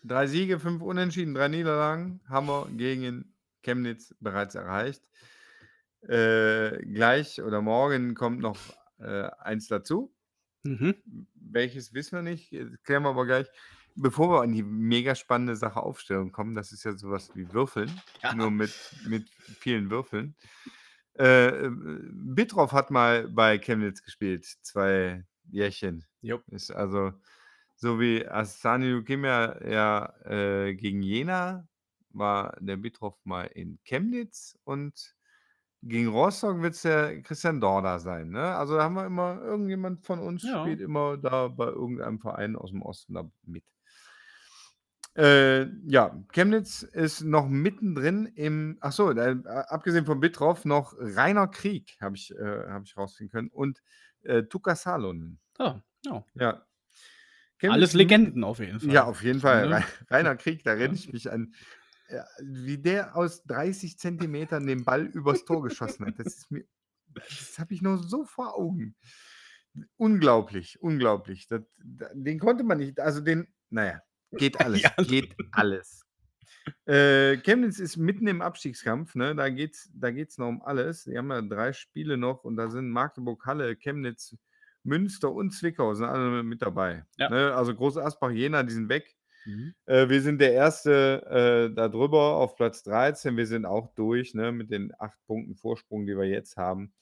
[0.03, 3.33] Drei Siege, fünf Unentschieden, drei Niederlagen haben wir gegen
[3.63, 5.03] Chemnitz bereits erreicht.
[6.01, 8.57] Äh, gleich oder morgen kommt noch
[8.99, 10.13] äh, eins dazu.
[10.63, 10.95] Mhm.
[11.35, 13.47] Welches wissen wir nicht, äh, klären wir aber gleich.
[13.99, 17.91] Bevor wir an die mega spannende Sache Aufstellung kommen, das ist ja sowas wie Würfeln,
[18.21, 18.33] Ja.
[18.33, 18.71] nur mit,
[19.07, 19.27] mit
[19.59, 20.35] vielen Würfeln.
[21.17, 21.71] Äh, äh,
[22.11, 26.05] Bitroff hat mal bei Chemnitz gespielt, zwei Jährchen.
[26.21, 26.43] Jupp.
[26.49, 27.13] Ist also
[27.75, 31.67] so wie Asani Leukemia ja äh, gegen Jena
[32.11, 35.15] war der Bitroff mal in Chemnitz und
[35.83, 38.29] gegen Rostock wird es der Christian Dorda sein.
[38.29, 38.55] Ne?
[38.55, 40.61] Also da haben wir immer, irgendjemand von uns Ja.
[40.61, 43.63] spielt immer da bei irgendeinem Verein aus dem Osten da mit.
[45.17, 51.47] Äh, ja, Chemnitz ist noch mittendrin im, ach so, äh, abgesehen von Bitroff noch Rainer
[51.47, 53.81] Krieg, habe ich, äh, hab ich rausfinden können, und
[54.23, 55.39] äh, Tuka Salonen.
[55.57, 55.73] Oh,
[56.05, 56.23] ja.
[56.35, 56.63] Ja.
[57.63, 58.91] Alles Chemnitz- Legenden auf jeden Fall.
[58.93, 59.67] Ja, auf jeden Fall.
[59.67, 59.75] Ne?
[59.77, 60.93] Rei- Rainer Krieg, da erinnere Ja.
[60.99, 61.53] ich mich an,
[62.09, 66.19] ja, wie der aus 30 Zentimetern den Ball übers Tor geschossen hat.
[66.19, 66.63] Das ist mir,
[67.15, 68.95] das habe ich nur so vor Augen.
[69.97, 71.47] Unglaublich, unglaublich.
[71.47, 74.91] Das, da- den konnte man nicht, also den, naja, geht alles, Ja.
[75.03, 76.03] geht alles.
[76.85, 79.35] Äh, Chemnitz ist mitten im Abstiegskampf, ne?
[79.35, 81.05] Da geht es da geht's noch um alles.
[81.05, 84.35] Die haben ja drei Spiele noch und da sind Magdeburg, Halle, Chemnitz,
[84.83, 87.05] Münster und Zwickau sind alle mit dabei.
[87.17, 87.29] Ja.
[87.29, 87.53] Ne?
[87.53, 89.15] Also Groß Asbach, Jena, die sind weg.
[89.45, 89.75] Mhm.
[89.85, 93.37] Äh, wir sind der Erste äh, da drüber auf Platz 13.
[93.37, 96.93] Wir sind auch durch ne, mit den acht Punkten Vorsprung, die wir jetzt haben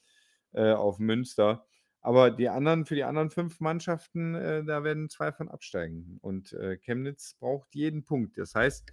[0.52, 1.66] äh, auf Münster.
[2.00, 6.18] Aber die anderen, für die anderen fünf Mannschaften, äh, da werden zwei von absteigen.
[6.20, 8.38] Und äh, Chemnitz braucht jeden Punkt.
[8.38, 8.92] Das heißt,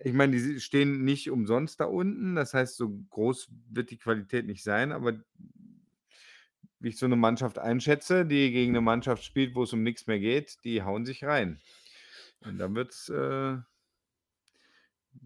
[0.00, 2.34] ich meine, die stehen nicht umsonst da unten.
[2.34, 4.92] Das heißt, so groß wird die Qualität nicht sein.
[4.92, 5.14] Aber
[6.80, 10.06] wie ich so eine Mannschaft einschätze, die gegen eine Mannschaft spielt, wo es um nichts
[10.06, 11.58] mehr geht, die hauen sich rein.
[12.40, 13.56] Und dann wird's, äh,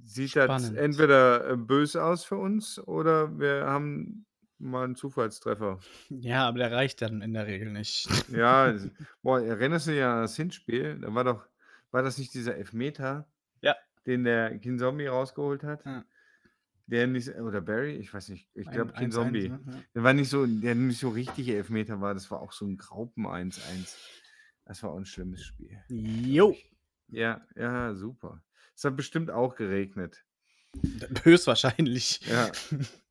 [0.04, 0.78] sieht das Spannend.
[0.78, 4.26] entweder äh, böse aus für uns oder wir haben
[4.58, 5.78] mal einen Zufallstreffer.
[6.08, 8.08] Ja, aber der reicht dann in der Regel nicht.
[8.30, 8.74] Ja,
[9.22, 10.98] boah, erinnerst du dich an das Hinspiel?
[11.00, 11.46] Da war doch,
[11.90, 13.28] war das nicht dieser Elfmeter,
[13.60, 13.76] Ja.
[14.06, 15.84] den der Kinzombie rausgeholt hat?
[15.84, 16.04] Ja.
[16.86, 19.48] Der nicht, oder Barry, ich weiß nicht, ich glaube Ein- 1-1, Kinzombie.
[19.50, 19.60] ne?
[19.66, 19.72] Ja.
[19.94, 22.78] Der war nicht so, der nicht so richtige Elfmeter war, das war auch so ein
[22.78, 23.94] Graupen 1-1.
[24.64, 25.78] Das war auch ein schlimmes Spiel.
[25.88, 26.56] Jo,
[27.08, 28.42] Ja, ja, super.
[28.74, 30.24] Es hat bestimmt auch geregnet.
[31.24, 32.20] höchstwahrscheinlich.
[32.26, 32.50] Ja.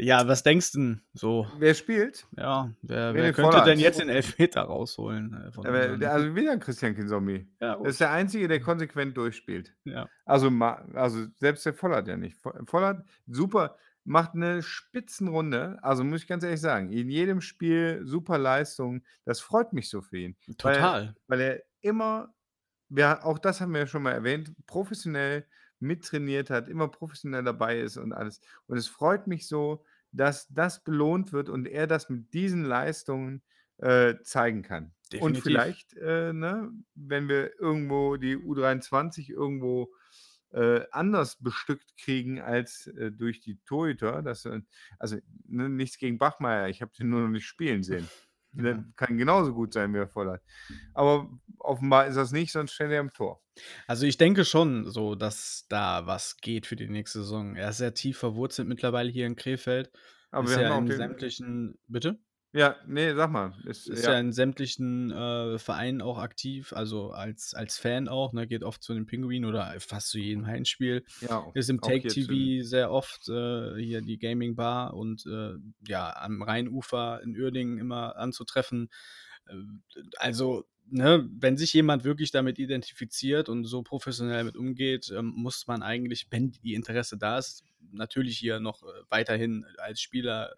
[0.00, 1.46] Ja, was denkst du denn so?
[1.58, 2.24] Wer spielt?
[2.36, 3.66] Ja, wer, wer könnte Volland.
[3.66, 5.32] denn jetzt den Elfmeter rausholen?
[5.34, 7.48] äh, unseren- der- also wieder Christian Kinzombie.
[7.60, 9.74] ja, Das ist der Einzige, der konsequent durchspielt.
[9.84, 10.08] ja.
[10.24, 10.48] Also,
[10.94, 12.36] also selbst der Vollert ja nicht.
[12.38, 15.78] Vo- Vollert, super, macht eine Spitzenrunde.
[15.82, 19.02] Also muss ich ganz ehrlich sagen, in jedem Spiel super Leistung.
[19.24, 20.36] Das freut mich so für ihn.
[20.46, 21.14] Weil- Total.
[21.26, 22.32] Weil er immer,
[22.88, 25.44] wir, auch das haben wir ja schon mal erwähnt, professionell
[25.80, 28.40] mittrainiert hat, immer professionell dabei ist und alles.
[28.66, 33.42] Und es freut mich so, dass das belohnt wird und er das mit diesen Leistungen
[33.78, 34.92] äh, zeigen kann.
[35.12, 35.42] Und Definitiv.
[35.42, 39.92] vielleicht, äh, ne, wenn wir irgendwo die U23 irgendwo
[40.50, 44.48] äh, anders bestückt kriegen als äh, durch die Torhüter, dass,
[44.98, 48.08] also ne, nichts gegen Bachmeier, ich habe den nur noch nicht spielen sehen.
[48.58, 48.84] Ja.
[48.96, 50.42] kann genauso gut sein wie er Vollert.
[50.94, 53.40] Aber offenbar ist das nicht, sonst steht er im Tor.
[53.86, 57.56] Also ich denke schon so, dass da was geht für die nächste Saison.
[57.56, 59.90] Er ist sehr tief verwurzelt mittlerweile hier in Krefeld.
[60.30, 62.18] Aber ist wir ja haben in auch den, sämtlichen, bitte?
[62.54, 63.52] Ja, nee, sag mal.
[63.66, 68.32] Ist, Ist ja, ja, in sämtlichen äh, Vereinen auch aktiv, also als, als Fan auch,
[68.32, 71.04] ne, geht oft zu den Pinguinen oder fast zu jedem Heimspiel.
[71.20, 75.56] ja, auch- Ist im Take TV sehr oft äh, hier die Gaming Bar und äh,
[75.86, 78.88] ja, am Rheinufer in Uerdingen immer anzutreffen.
[79.46, 79.52] Äh,
[80.16, 85.66] Also, ne, wenn sich jemand wirklich damit identifiziert und so professionell mit umgeht, ähm, muss
[85.66, 90.54] man eigentlich, wenn die Interesse da ist, natürlich hier noch äh, weiterhin als Spieler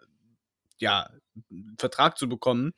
[0.81, 1.11] ja,
[1.51, 2.73] einen Vertrag zu bekommen.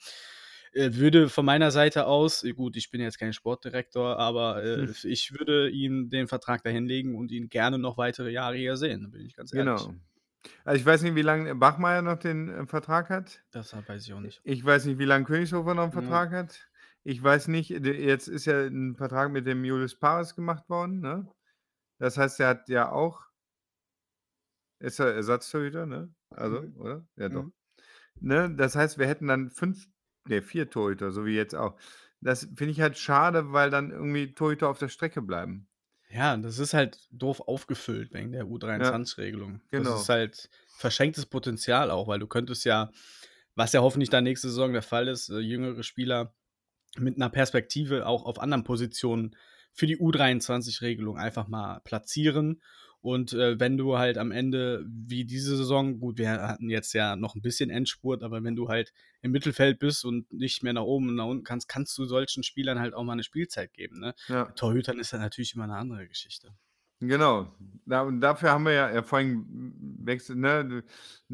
[0.74, 4.84] Äh, würde von meiner Seite aus, äh, gut, ich bin jetzt kein Sportdirektor, aber äh,
[4.84, 4.92] Hm.
[5.04, 9.02] ich würde ihm den Vertrag dahin legen und ihn gerne noch weitere Jahre hier sehen,
[9.04, 9.88] da bin ich ganz ehrlich.
[9.88, 10.00] Genau.
[10.64, 13.44] Also, ich weiß nicht, wie lange Bachmeier noch den, äh, Vertrag hat.
[13.52, 14.42] Das weiß ich auch nicht.
[14.44, 15.92] Ich weiß nicht, wie lange Königshofer noch 'n Ja.
[15.92, 16.68] Vertrag hat.
[17.04, 21.28] Ich weiß nicht, jetzt ist ja 'n Vertrag mit dem Julius Paris gemacht worden, ne?
[21.98, 23.26] Das heißt, er hat ja auch
[24.80, 26.12] ist er Ersatztorhüter, ne?
[26.30, 26.76] Also, Mhm.
[26.76, 27.06] oder?
[27.16, 27.44] Ja, doch.
[27.44, 27.52] Mhm.
[28.20, 29.88] Ne, das heißt, wir hätten dann 5
[30.26, 31.76] ne, 4 Torhüter, so wie jetzt auch.
[32.20, 35.68] Das finde ich halt schade, weil dann irgendwie Torhüter auf der Strecke bleiben.
[36.10, 38.46] Ja, das ist halt doof aufgefüllt wegen der
[38.76, 39.62] Ja, U23-Regelung.
[39.76, 39.92] Das genau.
[39.92, 42.90] ist halt verschenktes Potenzial auch, weil du könntest ja,
[43.54, 46.34] was ja hoffentlich dann nächste Saison der Fall ist, äh, jüngere Spieler
[46.98, 49.36] mit 'ner Perspektive auch auf anderen Positionen
[49.72, 52.62] für die U23-Regelung einfach mal platzieren.
[53.02, 57.16] Und, äh, wenn du halt am Ende wie diese Saison gut, wir hatten jetzt ja
[57.16, 60.82] noch 'n bisschen Endspurt, aber wenn du halt im Mittelfeld bist und nicht mehr nach
[60.84, 63.98] oben und nach unten kannst, kannst du solchen Spielern halt auch mal 'ne Spielzeit geben,
[63.98, 64.14] ne?
[64.28, 64.54] Ja.
[64.54, 66.54] Torhütern ist das natürlich immer 'ne andere Geschichte.
[67.00, 67.52] Genau.
[67.84, 69.44] Da und dafür haben wir ja ja, vor allem
[69.98, 70.82] ne, d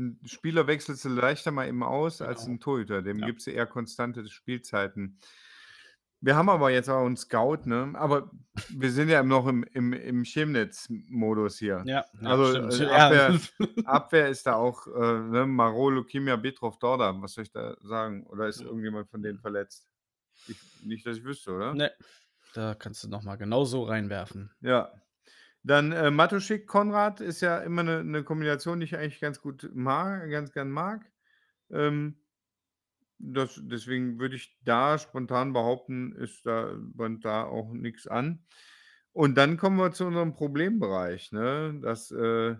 [0.00, 2.48] 'n Spieler wechselst du leichter mal eben aus als Genau.
[2.48, 3.02] 'n Torhüter.
[3.02, 3.26] Dem Ja.
[3.26, 5.18] gibst du eher konstante Spielzeiten.
[6.22, 7.92] Wir haben aber jetzt auch 'n Scout, ne?
[7.94, 8.30] Aber
[8.66, 11.90] wir sind ja noch im im im Chemnitz-Modus hier.
[11.90, 12.84] Ja, ja, Also, äh.
[12.90, 13.40] Abwehr
[13.84, 17.14] Abwehr ist da auch, äh, ne, Maro, Lukimia, Betrov, Dorda.
[17.22, 18.26] Was soll ich da sagen?
[18.26, 19.88] Oder ist irgendjemand von denen verletzt?
[20.46, 21.80] Ich nicht, dass ich wüsste, oder?
[21.80, 21.90] Ne,
[22.52, 24.52] da kannst du noch mal genau so reinwerfen.
[24.62, 24.92] Ja.
[25.64, 29.70] Dann, äh, Matuschik, Konrad ist ja immer 'ne 'ne Kombination, die ich eigentlich ganz gut
[29.74, 31.12] ma ganz gern mag.
[31.70, 32.20] Ähm,
[33.18, 38.44] das deswegen würde ich da spontan behaupten, ist da bahnt da auch nix an.
[39.12, 41.78] Und dann kommen wir zu unserem Problembereich, ne?
[41.82, 42.56] Das, äh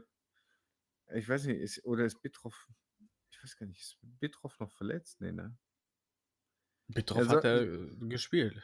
[1.14, 2.68] ich weiß nicht, ist oder ist Betrov
[3.30, 5.20] ich weiß gar nicht, ist Betrov noch verletzt?
[5.20, 5.56] Ne, ne?
[6.88, 8.62] Betrov Also, hat er, äh, gespielt.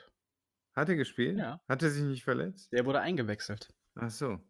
[0.75, 1.39] Hat er gespielt?
[1.39, 1.61] Ja.
[1.69, 2.73] Hat er sich nicht verletzt?
[2.73, 3.69] Der wurde eingewechselt.
[3.95, 4.41] Ach so.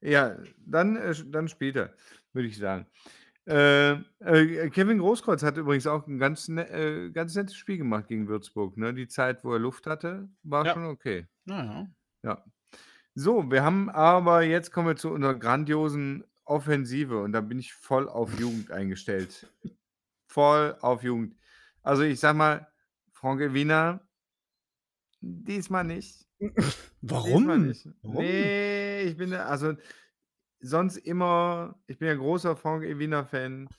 [0.00, 1.96] Ja, dann äh, dann spielt er,
[2.32, 2.86] würde ich sagen.
[3.48, 8.06] Äh, äh, Kevin Großkreuz hat übrigens auch 'n ganz ne äh, ganz nettes Spiel gemacht
[8.08, 8.92] gegen Würzburg, ne?
[8.92, 10.74] Die Zeit, wo er Luft hatte, war Ja.
[10.74, 11.26] schon okay.
[11.46, 11.86] Ja,
[12.24, 12.44] ja.
[13.14, 17.74] So, wir haben aber jetzt kommen wir zu unserer grandiosen Offensive und da bin ich
[17.74, 19.48] voll auf Jugend eingestellt.
[20.28, 21.36] Voll auf Jugend.
[21.82, 22.68] Also, ich sage mal,
[23.12, 24.08] Frank Wiener
[25.20, 26.26] diesmal nicht.
[27.02, 27.66] Diesmal Warum?
[27.66, 27.88] nicht.
[28.02, 28.24] Warum?
[28.24, 29.74] Ne, ich bin also,
[30.60, 33.70] sonst immer ich bin ja großer Frank Wiener Fan.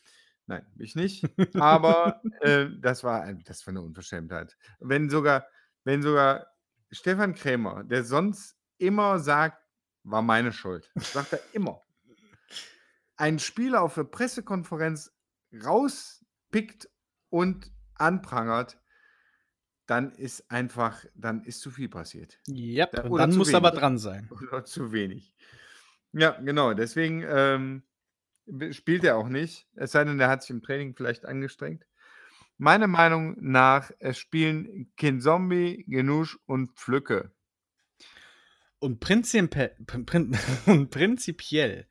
[0.47, 1.29] Nein, ich nicht.
[1.57, 4.57] Aber, äh, das war das war 'ne Unverschämtheit.
[4.79, 5.47] Wenn sogar
[5.83, 6.47] wenn sogar
[6.91, 9.63] Stefan Krämer, der sonst immer sagt:
[10.03, 11.81] „War meine Schuld“, sagt er immer.
[13.17, 15.11] Einen Spieler auf der Pressekonferenz
[15.53, 16.89] rauspickt
[17.29, 18.79] und anprangert,
[19.87, 22.39] dann ist einfach dann ist zu viel passiert.
[22.47, 23.71] Jap, Da und oder dann musst du aber wenig.
[23.71, 24.29] dran sein.
[24.29, 25.35] Oder zu wenig.
[26.13, 27.83] Ja, genau, deswegen, ähm,
[28.71, 31.85] spielt er auch nicht, es sei denn, der hat sich im Training vielleicht angestrengt.
[32.57, 37.31] Meiner Meinung nach, es spielen Kinzombie, Genusch und Pflücke.
[38.83, 41.85] Und prinzimpe prin prin und prinzipiell,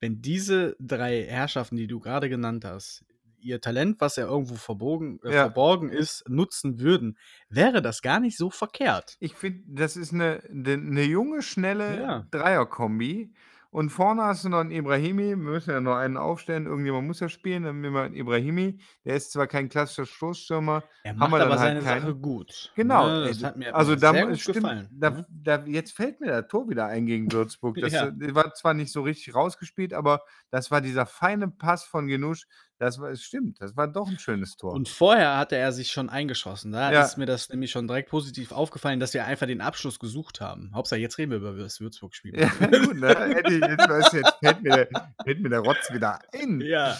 [0.00, 3.04] wenn diese 3 Herrschaften, die du grade genannt hast,
[3.38, 5.52] ihr Talent, was ja irgendwo verbogen äh, Ja.
[5.52, 7.16] verborgen ist, nutzen würden,
[7.48, 9.18] wäre das gar nicht so verkehrt.
[9.24, 12.26] Ich finde, das ist 'ne 'ne 'ne junge, schnelle Ja.
[12.32, 13.32] Dreierkombi
[13.72, 15.30] und vorne hast du noch 'n Ibrahimi.
[15.30, 16.66] Wir müssen ja noch einen aufstellen.
[16.66, 18.80] Irgendjemand muss ja spielen, dann nehmen wir 'n Ibrahimi.
[19.04, 22.16] Der ist zwar kein klassischer Stoßstürmer, Er macht aber halt seine Sache keinen.
[22.16, 23.28] gut, Genau, ne?
[23.30, 25.26] äh, Das hat mir also, da sehr gut stimmt, gefallen, da ne?
[25.28, 27.78] da jetzt fällt mir das Tor wieder ein gegen Würzburg.
[27.80, 28.02] Das, Ja.
[28.02, 32.46] äh, war zwar nicht so richtig rausgespielt, aber das war dieser feine Pass von Genusch.
[32.82, 34.72] Das war stimmt, das war doch 'n schönes Tor.
[34.72, 36.72] Und vorher hatte er sich schon eingeschossen.
[36.72, 37.04] Da Ja.
[37.04, 40.72] ist mir das nämlich schon direkt positiv aufgefallen, dass wir einfach den Abschluss gesucht haben.
[40.74, 42.34] Hauptsache, jetzt reden wir über das Würzburg-Spiel.
[42.40, 43.36] Ja, gut, ne?
[43.36, 44.88] Jetzt jetzt fällt mir der
[45.24, 46.60] fällt mir der Rotz wieder ein.
[46.60, 46.98] Ja.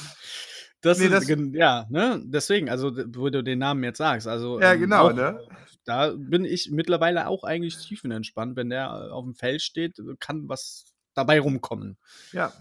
[0.83, 2.23] Das Ne, ist das ja, ne?
[2.27, 5.41] Deswegen, also, wo du den Namen jetzt sagst, also, Ja, ähm, genau, auch ne?
[5.85, 8.55] da bin ich mittlerweile auch eigentlich tiefenentspannt.
[8.57, 11.99] Wenn der, äh, aufm Feld steht, kann was dabei rumkommen.
[12.33, 12.53] Ja,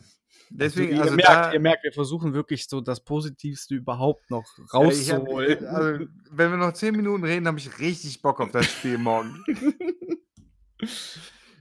[0.52, 4.30] Also, deswegen ihr also, merkt da ihr merkt, wir versuchen wirklich so das Positivste überhaupt
[4.30, 5.64] noch ich habe rauszuholen.
[5.64, 8.98] äh, also, wenn wir noch 10 Minuten reden, habe ich richtig Bock auf das Spiel
[8.98, 9.44] morgen.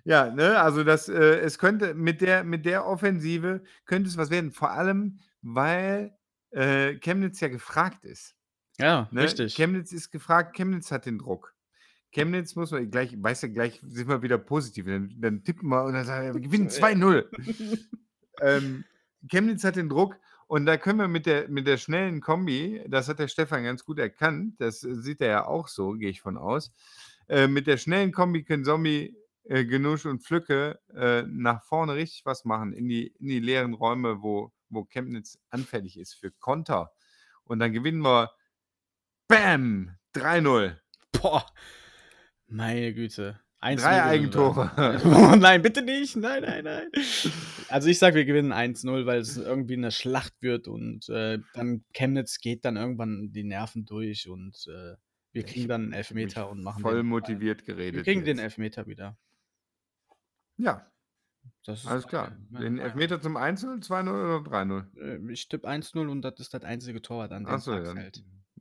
[0.05, 4.31] Ja, ne, also, das, äh es könnte mit der mit der Offensive könnte es was
[4.31, 6.17] werden, vor allem, weil,
[6.53, 8.35] äh, Chemnitz ja gefragt ist.
[8.79, 9.25] Ja, Ne?
[9.25, 9.55] richtig.
[9.55, 11.55] Chemnitz ist gefragt, Chemnitz hat den Druck.
[12.13, 14.87] Chemnitz muss man gleich weißt du, gleich sind wir wieder positiv.
[14.87, 17.27] Dann dann tippen wir und dann sagen wir: „Wir gewinnen 2:0.“
[18.41, 18.85] Ähm,
[19.29, 20.17] Chemnitz hat den Druck
[20.47, 23.85] und da können wir mit der mit der schnellen Kombi, das hat der Stefan ganz
[23.85, 26.73] gut erkannt, das sieht er ja auch so, gehe ich von aus.
[27.29, 32.23] Äh, mit der schnellen Kombi können Zombie, äh, Genusch und Pflücke, äh, nach vorne richtig
[32.25, 36.93] was machen in die in die leeren Räume, wo wo Chemnitz anfällig ist für Konter.
[37.45, 38.31] Und dann gewinnen wir,
[39.29, 40.77] bam, 3-0.
[41.13, 41.45] Boah,
[42.47, 43.41] meine Güte.
[43.63, 44.71] 1 Drei Eigentore.
[45.05, 46.17] Oh nein, bitte nicht.
[46.17, 46.89] Nein, nein, nein.
[47.69, 51.85] Also ich sage, wir gewinnen 1-0, weil es irgendwie eine Schlacht wird und äh, dann
[51.93, 54.97] Chemnitz geht dann irgendwann die Nerven durch und äh,
[55.33, 58.05] wir kriegen dann einen Elfmeter und machen Voll den, motiviert Wir geredet.
[58.05, 58.45] kriegen den jetzt.
[58.45, 59.17] Elfmeter wieder.
[60.57, 60.91] Ja,
[61.65, 62.37] Das ist alles klar.
[62.53, 62.85] Ja, Den ja.
[62.85, 65.29] Elfmeter zum 1-0, 2-0 oder 3-0?
[65.29, 67.95] Äh, Ich tippe 1-0 und das ist das einzige Tor, an dem Achso, ja.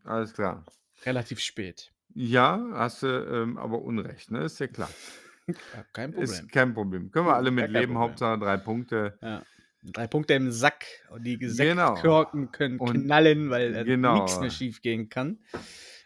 [0.03, 0.65] Alles klar.
[1.05, 1.93] Relativ spät.
[2.15, 4.43] Ja, hast du ähm, aber Unrecht, ne?
[4.43, 4.89] Ist ja klar.
[5.47, 6.23] Ja, kein Problem.
[6.23, 7.09] Ist kein Problem.
[7.11, 7.97] Können wir alle Gar mit leben, Problem.
[7.97, 9.17] Hauptsache drei Punkte.
[9.19, 9.41] Ja.
[9.81, 11.95] Drei Punkte im Sack und die Genau.
[11.95, 14.13] Sektkorken können Und- knallen, weil äh, genau.
[14.21, 15.39] nichts mehr schief gehen kann.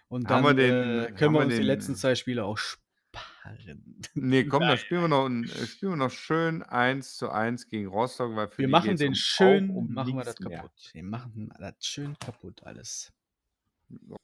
[0.07, 2.57] Und dann wir den- äh, können wir wir uns die den- letzten zwei Spiele auch
[2.57, 3.99] sparen.
[4.13, 7.67] Nee, komm, dann spielen wir noch, ein- äh, spielen wir noch schön 1 zu 1
[7.67, 10.57] gegen Rostock, weil für Wir die machen den schön, um machen wir das mehr.
[10.59, 10.89] kaputt.
[10.93, 13.11] Wir machen das schön kaputt alles.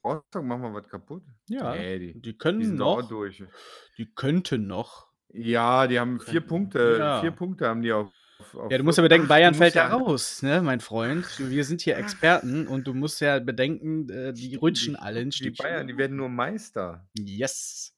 [0.03, 1.23] Rostock machen wir was kaputt?
[1.47, 3.43] Ja, Nee, die, die die können sind auch noch, durch.
[3.97, 5.07] die könnten noch.
[5.31, 6.41] Ja, die haben vier.
[6.41, 6.97] Punkte.
[6.99, 7.21] Ja.
[7.21, 8.11] Vier Punkte haben die auf.
[8.53, 11.25] auf Ja, du musst ja bedenken, Bayern fällt ja raus, ne, mein Freund.
[11.37, 15.37] Wir sind hier Experten und du musst ja bedenken, äh, die rutschen alle ein Die
[15.37, 15.63] Stückchen.
[15.63, 17.07] Bayern, die werden nur Meister.
[17.17, 17.93] Yes.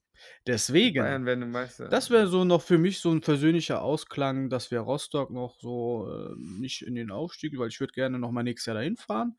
[0.46, 1.02] Die Deswegen.
[1.04, 1.88] Bayern werden nur Meister.
[1.88, 6.10] Das wäre so noch für mich so ein persönlicher Ausklang, dass wir Rostock noch so
[6.12, 9.38] äh, nicht in den Aufstieg, weil ich würde gerne noch mal nächstes Jahr dahin fahren.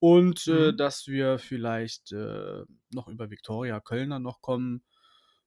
[0.00, 0.76] Und äh, Mhm.
[0.76, 4.82] dass wir vielleicht äh, noch über Viktoria Kölner noch kommen.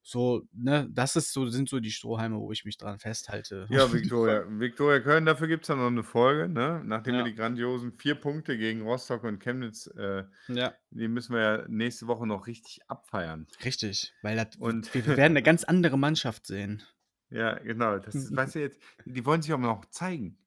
[0.04, 3.68] So, ne, das ist so, sind so die Strohhalme, wo ich mich dran festhalte.
[3.70, 4.44] Ja, Viktoria.
[4.50, 6.82] Viktoria Köln, dafür gibt es dann noch eine Folge, ne?
[6.84, 7.20] Nachdem Ja.
[7.24, 11.66] wir die grandiosen vier Punkte gegen Rostock und Chemnitz, äh, ja, die müssen wir ja
[11.68, 13.46] nächste Woche noch richtig abfeiern.
[13.64, 14.12] richtig.
[14.24, 16.82] Weil das, Und wir werden eine ganz andere Mannschaft sehen.
[17.30, 18.00] ja, genau.
[18.00, 20.40] Das ist, weißt du jetzt, die wollen sich auch noch zeigen.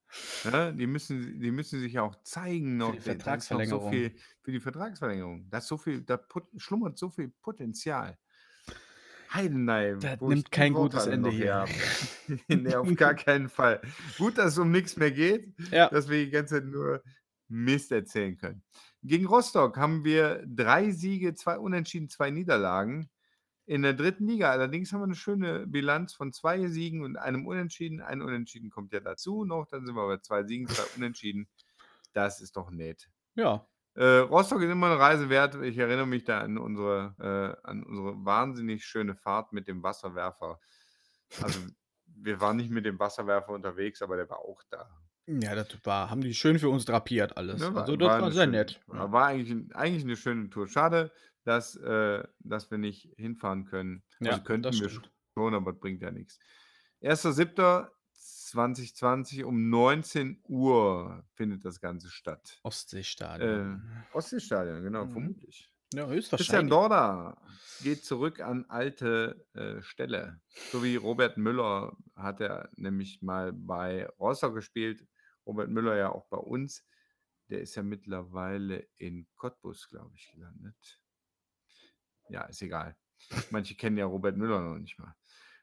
[0.44, 0.74] Ne?
[0.74, 2.76] Die, müssen, die müssen sich ja auch zeigen.
[2.76, 3.84] Noch, die Da ist noch Vertragsverlängerung.
[3.84, 5.50] So viel, für die Vertragsverlängerung.
[5.50, 8.18] Da, ist so viel, da put, schlummert so viel Potenzial.
[9.32, 9.96] Heidenei.
[9.98, 11.54] Das wo ich nimmt die kein gutes Ende noch hier.
[11.54, 11.70] habe.
[12.48, 13.80] nee, auf gar keinen Fall.
[14.16, 15.52] Gut, dass es um nichts mehr geht.
[15.70, 17.02] Ja, dass wir die ganze Zeit nur
[17.48, 18.62] Mist erzählen können.
[19.02, 23.10] Gegen Rostock haben wir drei Siege, zwei Unentschieden, zwei Niederlagen.
[23.66, 27.46] In der dritten Liga allerdings haben wir eine schöne Bilanz von zwei Siegen und einem
[27.46, 28.00] Unentschieden.
[28.02, 29.66] Ein Unentschieden kommt ja dazu noch.
[29.70, 31.48] Dann sind wir bei zwei Siegen, zwei Unentschieden.
[32.12, 33.08] Das ist doch nett.
[33.34, 33.66] ja.
[33.96, 35.54] Äh, Rostock ist immer eine Reise wert.
[35.62, 37.14] Ich erinnere mich da an unsere,
[37.62, 40.58] äh, an unsere wahnsinnig schöne Fahrt mit dem Wasserwerfer.
[41.40, 41.60] Also,
[42.06, 44.90] wir waren nicht mit dem Wasserwerfer unterwegs, aber der war auch da.
[45.28, 47.60] Ja, das war, haben die schön für uns drapiert alles.
[47.60, 48.80] Ne, also das war, eine sehr schöne- nett.
[48.88, 50.66] War, war eigentlich, eigentlich eine schöne Tour.
[50.66, 51.12] Schade,
[51.44, 54.02] dass, äh, dass wir nicht hinfahren können.
[54.20, 55.10] Ja, also könnten wir stimmt.
[55.34, 56.38] schon, aber das bringt ja nichts.
[57.02, 62.58] 1.7.2020 um 19 Uhr findet das Ganze statt.
[62.62, 63.82] Ostseestadion.
[64.12, 65.12] Ostseestadion, genau, Mhm.
[65.12, 65.70] vermutlich.
[65.92, 66.70] ja, Christian höchstwahrscheinlich.
[66.70, 67.36] Dorda
[67.82, 70.40] geht zurück an alte äh, Stelle.
[70.72, 75.06] So wie Robert Müller hat er nämlich mal bei Rostock gespielt.
[75.46, 76.84] Robert Müller ja auch bei uns.
[77.50, 81.02] Der ist ja mittlerweile in Cottbus, glaube ich, gelandet.
[82.28, 82.96] Ja, ist egal.
[83.50, 85.14] Manche kennen ja Robert Müller noch nicht mal.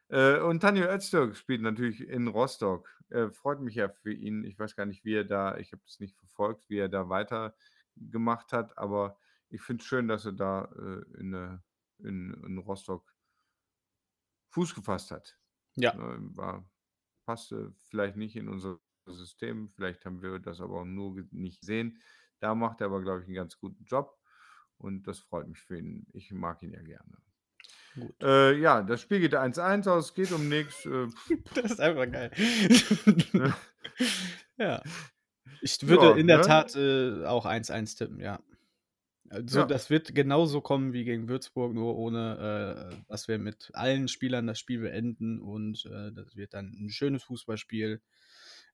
[0.08, 2.88] Äh, und Tanjo Öztürk spielt natürlich in Rostock.
[3.08, 4.44] Äh, freut mich ja für ihn.
[4.44, 7.08] Ich weiß gar nicht, wie er da, ich habe es nicht verfolgt, wie er da
[7.08, 11.60] weitergemacht hat, aber ich finde es schön, dass er da äh, in,
[11.98, 13.12] in, in Rostock
[14.50, 15.38] Fuß gefasst hat.
[15.76, 15.94] Ja.
[15.94, 16.68] Ne, war,
[17.24, 22.02] passte vielleicht nicht in unser System, vielleicht haben wir das aber auch nur nicht gesehen.
[22.38, 24.18] Da macht er aber, glaube ich, einen ganz guten Job
[24.82, 26.06] und das freut mich für ihn.
[26.12, 27.18] Ich mag ihn ja gerne.
[28.22, 30.86] Äh, ja, das Spiel geht 1-1 aus, es geht um nichts.
[30.86, 31.08] Äh,
[31.54, 32.30] Das ist einfach geil.
[34.58, 34.82] Ja.
[35.60, 36.44] Ich würde Ja, in der ne?
[36.44, 38.40] Tat äh, auch 1-1 tippen, ja.
[39.30, 39.66] Also Ja.
[39.66, 44.46] das wird genauso kommen wie gegen Würzburg, nur ohne, äh, dass wir mit allen Spielern
[44.46, 48.02] das Spiel beenden und äh, das wird dann ein schönes Fußballspiel,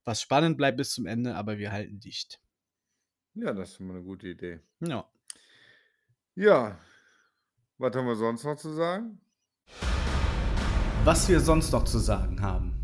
[0.05, 2.41] was spannend bleibt bis zum Ende, aber wir halten dicht.
[3.35, 4.61] ja, das ist immer eine gute Idee.
[4.81, 5.09] Ja.
[6.39, 6.79] Ja,
[7.79, 9.21] was haben wir sonst noch zu sagen?
[11.03, 12.77] Was wir sonst noch zu sagen haben.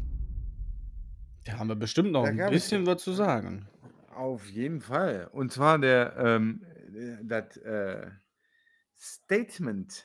[1.45, 3.69] Da haben wir bestimmt noch Da ein bisschen was zu sagen.
[4.13, 5.29] Auf jeden Fall.
[5.31, 6.65] Und zwar der ähm,
[6.97, 8.11] äh, das äh,
[8.99, 10.05] Statement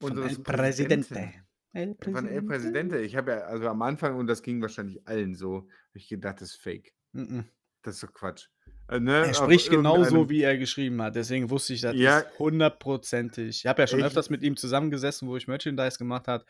[0.00, 1.14] Von unseres El Presidente.
[1.14, 1.46] Präsidenten.
[1.74, 2.98] El Von El Presidente.
[3.00, 6.40] Ich habe ja, also am Anfang, und das ging wahrscheinlich allen so, habe ich gedacht,
[6.40, 6.94] das ist fake.
[7.12, 7.44] Mhm.
[7.82, 8.48] Das ist so Quatsch.
[8.88, 11.14] Äh, ne, Er spricht genauso, wie er geschrieben hat.
[11.14, 12.20] Deswegen wusste ich, das Ja.
[12.20, 13.60] ist hundertprozentig.
[13.60, 16.44] Ich habe ja schon Ich- öfters mit ihm zusammengesessen, wo ich Merchandise gemacht habe.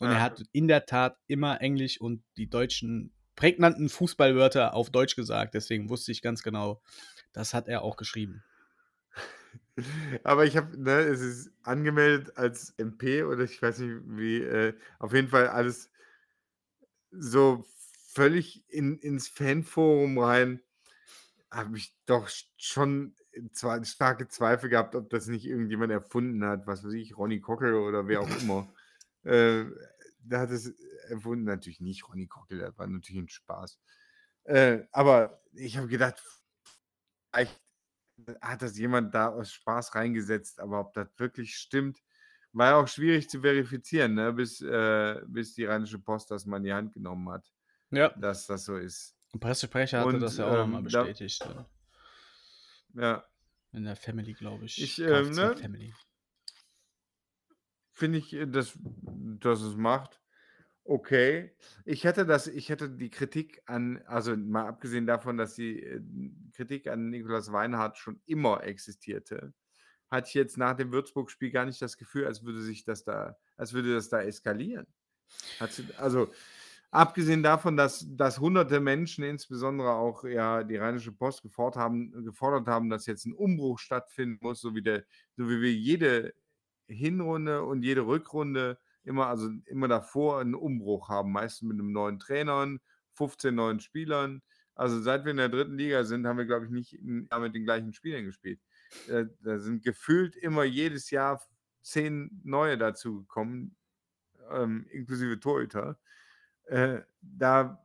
[0.00, 0.14] Und Ja.
[0.14, 5.54] er hat in der Tat immer Englisch und die deutschen prägnanten Fußballwörter auf Deutsch gesagt.
[5.54, 6.82] Deswegen wusste ich ganz genau,
[7.32, 8.42] das hat er auch geschrieben.
[10.24, 14.74] Aber ich habe, ne, es ist angemeldet als MP oder ich weiß nicht wie, äh,
[14.98, 15.90] auf jeden Fall alles
[17.10, 17.64] so
[18.12, 20.60] völlig in, ins Fanforum rein.
[21.54, 23.14] Habe ich doch schon
[23.52, 27.74] zwar starke Zweifel gehabt, ob das nicht irgendjemand erfunden hat, was weiß ich, Ronny Kockel
[27.74, 28.72] oder wer auch immer.
[29.22, 29.64] äh,
[30.18, 30.68] der hat es
[31.08, 33.78] erfunden, natürlich nicht Ronny Kockel, das war natürlich ein Spaß.
[34.44, 36.22] Äh, aber ich habe gedacht,
[37.32, 37.60] vielleicht
[38.40, 42.02] hat das jemand da aus Spaß reingesetzt, aber ob das wirklich stimmt,
[42.52, 44.32] war ja auch schwierig zu verifizieren, ne?
[44.32, 47.52] bis, äh, bis die Rheinische Post das mal in die Hand genommen hat,
[47.90, 48.14] Ja.
[48.16, 49.13] dass das so ist.
[49.34, 51.44] Ein Pressesprecher hatte Und, das ja auch nochmal ähm, da- bestätigt.
[51.44, 51.66] ja.
[52.96, 53.24] Ja,
[53.72, 54.80] In der Family, glaube ich.
[54.80, 55.56] Ich, ähm, ne?
[55.56, 55.92] Family.
[57.92, 58.78] finde ich, äh, dass,
[59.40, 60.20] dass es macht.
[60.84, 61.56] Okay.
[61.84, 66.00] Ich hätte das, ich hätte die Kritik an, also mal abgesehen davon, dass die äh,
[66.52, 69.52] Kritik an Nikolaus Weinhardt schon immer existierte,
[70.10, 73.36] hatte ich jetzt nach dem Würzburg-Spiel gar nicht das Gefühl, als würde sich das da,
[73.56, 74.86] als würde das da eskalieren.
[75.96, 76.30] Also
[76.94, 82.68] abgesehen davon, dass, dass hunderte Menschen, insbesondere auch ja die Rheinische Post, gefordert haben, gefordert
[82.68, 85.04] haben, dass jetzt ein Umbruch stattfinden muss, so wie, der,
[85.36, 86.34] so wie wir jede
[86.86, 92.18] Hinrunde und jede Rückrunde immer, also immer davor einen Umbruch haben, meistens mit einem neuen
[92.20, 92.78] Trainer,
[93.14, 94.42] 15 neuen Spielern.
[94.76, 97.64] Also seit wir in der dritten Liga sind, haben wir, glaube ich, nicht mit den
[97.64, 98.60] gleichen Spielern gespielt.
[99.08, 101.40] Da sind gefühlt immer jedes Jahr
[101.82, 103.76] zehn neue dazu gekommen,
[104.50, 105.98] ähm, inklusive Torhüter.
[106.66, 107.84] Äh, da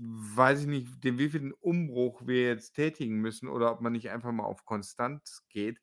[0.00, 4.32] weiß ich nicht, den wievielten Umbruch wir jetzt tätigen müssen oder ob man nicht einfach
[4.32, 5.80] mal auf Konstanz geht.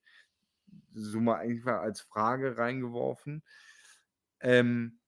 [0.93, 3.43] So mal einfach als Frage reingeworfen.
[4.41, 4.99] Ähm,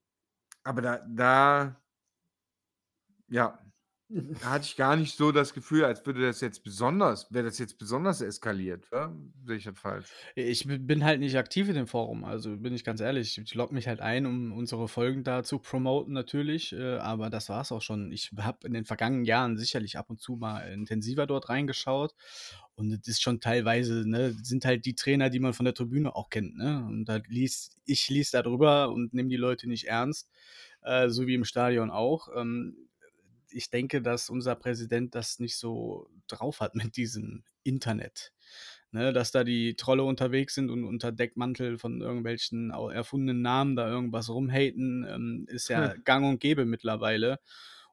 [0.64, 1.82] aber da, da,
[3.30, 3.60] ja,
[4.41, 7.78] hatte ich gar nicht so das Gefühl, als würde das jetzt besonders, wäre das jetzt
[7.78, 8.88] besonders eskaliert.
[8.91, 9.14] Ja?
[9.45, 10.08] Sehe ich das falsch?
[10.36, 13.38] Ich bin halt nicht aktiv in dem Forum, also bin ich ganz ehrlich.
[13.38, 16.72] Ich logge mich halt ein, um unsere Folgen da zu promoten, natürlich.
[16.74, 18.12] Äh, aber das war's auch schon.
[18.12, 22.16] Ich habe in den vergangenen Jahren sicherlich ab und zu mal intensiver dort reingeschaut.
[22.76, 26.16] Und es ist schon teilweise, ne, sind halt die Trainer, die man von der Tribüne
[26.16, 26.86] auch kennt, ne?
[26.88, 30.30] Und da liest, ich lies da drüber und nehme die Leute nicht ernst,
[30.84, 32.30] äh, so wie im Stadion auch.
[32.36, 32.87] Ähm,
[33.52, 38.34] ich denke, dass unser Präsident das nicht so drauf hat mit diesem Internet.
[38.91, 43.89] Ne, dass da die Trolle unterwegs sind und unter Deckmantel von irgendwelchen erfundenen Namen da
[43.89, 47.39] irgendwas rumhaten, ähm, ist ja gang und gäbe mittlerweile.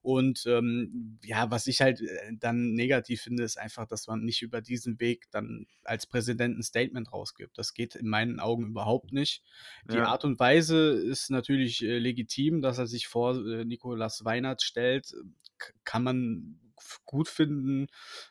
[0.04, 4.42] Und ähm, ja, was ich halt äh, dann negativ finde, ist einfach, dass man nicht
[4.42, 7.56] über diesen Weg dann als Präsident ein Statement rausgibt.
[7.56, 9.42] Das geht in meinen Augen überhaupt nicht.
[9.90, 10.04] Die Ja.
[10.04, 15.14] Art und Weise ist natürlich äh, legitim, dass er sich vor äh, Nikolaus Weinert stellt.
[15.84, 16.60] Kann man
[17.04, 17.86] gut finden,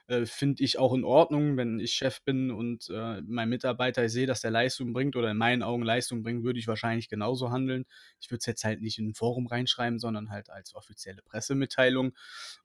[0.07, 4.27] äh, finde ich auch in Ordnung, wenn ich Chef bin und äh, mein Mitarbeiter sehe,
[4.27, 7.85] dass der Leistung bringt oder in meinen Augen Leistung bringt, würde ich wahrscheinlich genauso handeln.
[8.19, 12.13] Ich würde es jetzt halt nicht in ein Forum reinschreiben, sondern halt als offizielle Pressemitteilung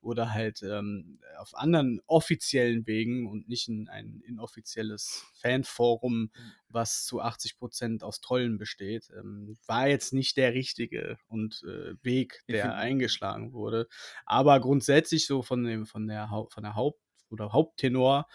[0.00, 6.30] oder halt ähm, auf anderen offiziellen Wegen und nicht in ein inoffizielles Fanforum,
[6.68, 9.08] was zu 80 Prozent aus Trollen besteht.
[9.16, 13.88] Ähm, war jetzt nicht der richtige und äh, Weg, der eingeschlagen wurde.
[14.26, 18.26] Aber grundsätzlich so von dem, von der, von der Haupt- oder Haupttenor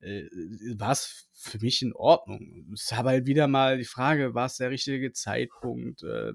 [0.00, 0.24] äh,
[0.76, 2.70] war es für mich in Ordnung.
[2.72, 6.02] Es aber halt wieder mal die Frage, war es der richtige Zeitpunkt?
[6.02, 6.32] Äh,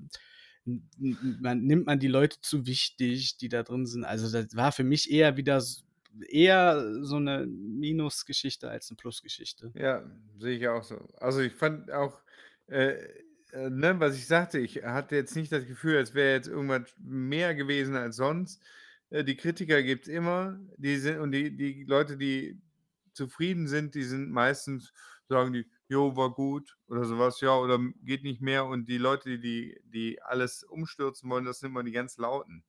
[0.66, 4.04] man, nimmt man die Leute zu wichtig, die da drin sind?
[4.04, 5.62] Also das war für mich eher wieder
[6.30, 9.72] eher so eine Minusgeschichte als eine Plusgeschichte.
[9.76, 10.04] Ja,
[10.40, 11.08] sehe ich auch so.
[11.20, 12.22] Also ich fand auch,
[12.68, 12.96] äh,
[13.52, 16.94] äh, ne, was ich sagte, ich hatte jetzt nicht das Gefühl, als wäre jetzt irgendwas
[16.98, 18.62] mehr gewesen als sonst.
[19.10, 22.60] Äh, die Kritiker gibt es immer, die sind, und die, die Leute, die
[23.14, 24.94] zufrieden sind, die sind meistens,
[25.28, 28.66] sagen die, jo, war gut oder sowas, ja, oder geht nicht mehr.
[28.66, 32.64] Und die Leute, die, die alles umstürzen wollen, das sind immer die ganz lauten.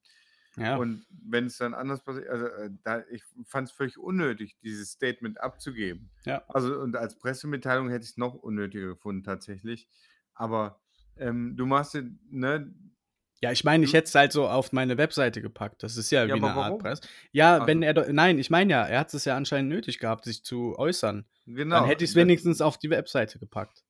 [0.56, 4.56] Ja, Und wenn es dann anders passiert, also äh, da, ich fand es völlig unnötig,
[4.62, 6.10] dieses Statement abzugeben.
[6.24, 6.42] Ja.
[6.48, 9.88] Also und als Pressemitteilung hätte ich es noch unnötiger gefunden tatsächlich.
[10.34, 10.80] Aber
[11.16, 11.96] ähm, du machst,
[12.30, 12.74] ne?
[13.40, 15.82] Ja, ich meine, ich Du- hätte es halt so auf meine Webseite gepackt.
[15.82, 16.78] Das ist ja, Ja, wie eine Art?
[16.78, 17.00] Press.
[17.32, 20.24] Ja, Ach wenn er nein, ich meine ja, er hat es ja anscheinend nötig gehabt,
[20.24, 21.24] sich zu äußern.
[21.46, 21.76] Genau.
[21.76, 23.84] Dann hätte ich es wenigstens auf die Webseite gepackt.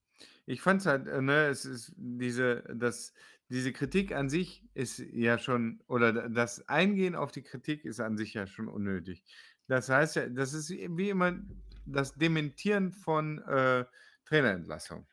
[0.45, 3.13] Ich fand es halt, äh, ne, es ist diese, das,
[3.49, 7.99] diese Kritik an sich ist ja schon, oder da- das Eingehen auf die Kritik ist
[7.99, 9.23] an sich ja schon unnötig.
[9.67, 11.37] Das heißt ja, das ist wie immer
[11.85, 13.85] das Dementieren von äh,
[14.25, 15.07] Trainerentlassung.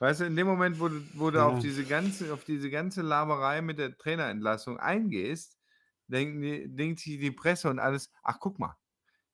[0.00, 1.44] Weißt du, in dem Moment, wo du, wo du Ja.
[1.44, 5.58] auf diese ganze, auf diese ganze Laberei mit der Trainerentlassung eingehst,
[6.08, 8.76] denken die denkt sich die Presse und alles: „Ach, guck mal,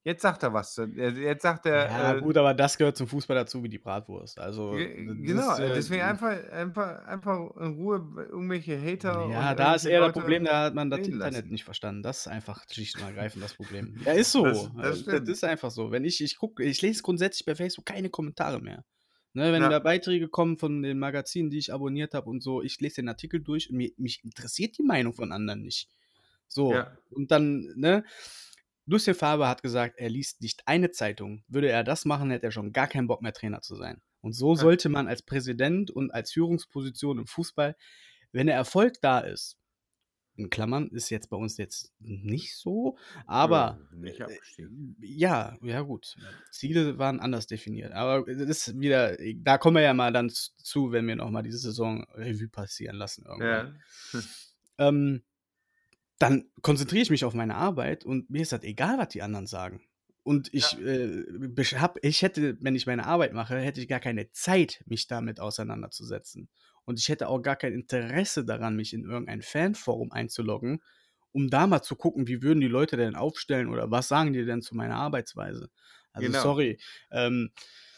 [0.05, 0.77] jetzt sagt er was.
[0.97, 4.39] Jetzt sagt er, Ja, äh“ gut, aber das gehört zum Fußball dazu wie die Bratwurst.
[4.41, 7.97] Also, das genau, ist, äh, deswegen einfach einfach einfach in Ruhe
[8.31, 11.51] irgendwelche Hater Ja, da ist eher das Leute Problem, da hat man das Internet lassen.
[11.51, 12.03] nicht verstanden.
[12.03, 14.03] Das ist einfach schlicht und ergreifend das Problem.
[14.05, 14.43] Ja, ist so.
[14.43, 15.39] Das äh, das Das stimmt.
[15.39, 15.91] ist einfach so.
[15.91, 18.85] Wenn ich ich gucke ich lese grundsätzlich bei Facebook keine Kommentare mehr.
[19.33, 19.69] Ne, wenn Ja.
[19.69, 23.09] da Beiträge kommen von den Magazinen, die ich abonniert habe und so, ich lese den
[23.09, 25.89] Artikel durch und mir mich interessiert die Meinung von anderen nicht.
[26.49, 26.97] So, Ja.
[27.11, 28.05] und dann, ne?
[28.87, 31.45] Lucien Favre hat gesagt, er liest nicht eine Zeitung.
[31.47, 34.03] Würde er das machen, hätte er schon gar keinen Bock mehr Trainer zu sein.
[34.21, 37.77] Und so sollte man als Präsident und als Führungsposition im Fußball,
[38.33, 39.60] wenn der Erfolg da ist,
[40.41, 43.79] in Klammern, ist jetzt bei uns jetzt nicht so, aber
[44.19, 44.39] Ja, äh,
[45.01, 46.17] ja, ja gut.
[46.51, 47.93] Ziele waren anders definiert.
[47.93, 51.59] Aber das ist wieder, da kommen wir ja mal dann zu, wenn wir nochmal diese
[51.59, 53.81] Saison Revue passieren lassen irgendwann.
[54.13, 54.21] Ja.
[54.79, 55.23] Ähm,
[56.19, 59.47] dann konzentriere ich mich auf meine Arbeit und mir ist das egal, was die anderen
[59.47, 59.83] sagen.
[60.23, 64.01] Und ich, äh, besch- hab, ich hätte, wenn ich meine Arbeit mache, hätte ich gar
[64.01, 66.49] keine Zeit, mich damit auseinanderzusetzen.
[66.91, 70.83] Und ich hätte auch gar kein Interesse daran, mich in irgendein Fanforum einzuloggen,
[71.33, 74.45] um da mal zu gucken, wie würden die Leute denn aufstellen oder was sagen die
[74.45, 75.71] denn zu meiner Arbeitsweise.
[76.13, 76.33] Also Genau.
[76.33, 76.79] sorry.
[77.13, 77.90] Ähm, Äh,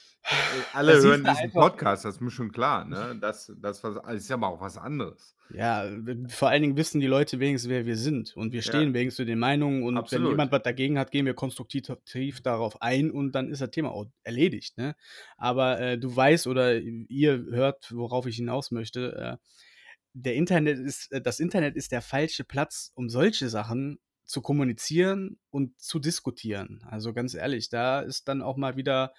[0.72, 3.16] Alle da siehst hören diesen Podcast, das ist mir schon klar, ne?
[3.20, 5.36] Das das was ist ja aber auch was anderes.
[5.52, 5.84] Ja,
[6.28, 8.34] vor allen Dingen wissen die Leute wenigstens, wer wir sind.
[8.36, 8.64] Und wir Ja.
[8.64, 9.82] stehen wenigstens zu den Meinungen.
[9.82, 10.24] Und Absolut.
[10.26, 13.90] wenn jemand was dagegen hat, gehen wir konstruktiv darauf ein und dann ist das Thema
[13.90, 14.78] auch erledigt.
[14.78, 14.94] Ne?
[15.36, 19.38] Aber äh, du weißt oder ihr hört, worauf ich hinaus möchte.
[19.40, 19.46] Äh,
[20.14, 25.38] der Internet ist, äh, das Internet ist der falsche Platz, um solche Sachen zu kommunizieren
[25.50, 26.82] und zu diskutieren.
[26.88, 29.12] Also ganz ehrlich, da ist dann auch mal wieder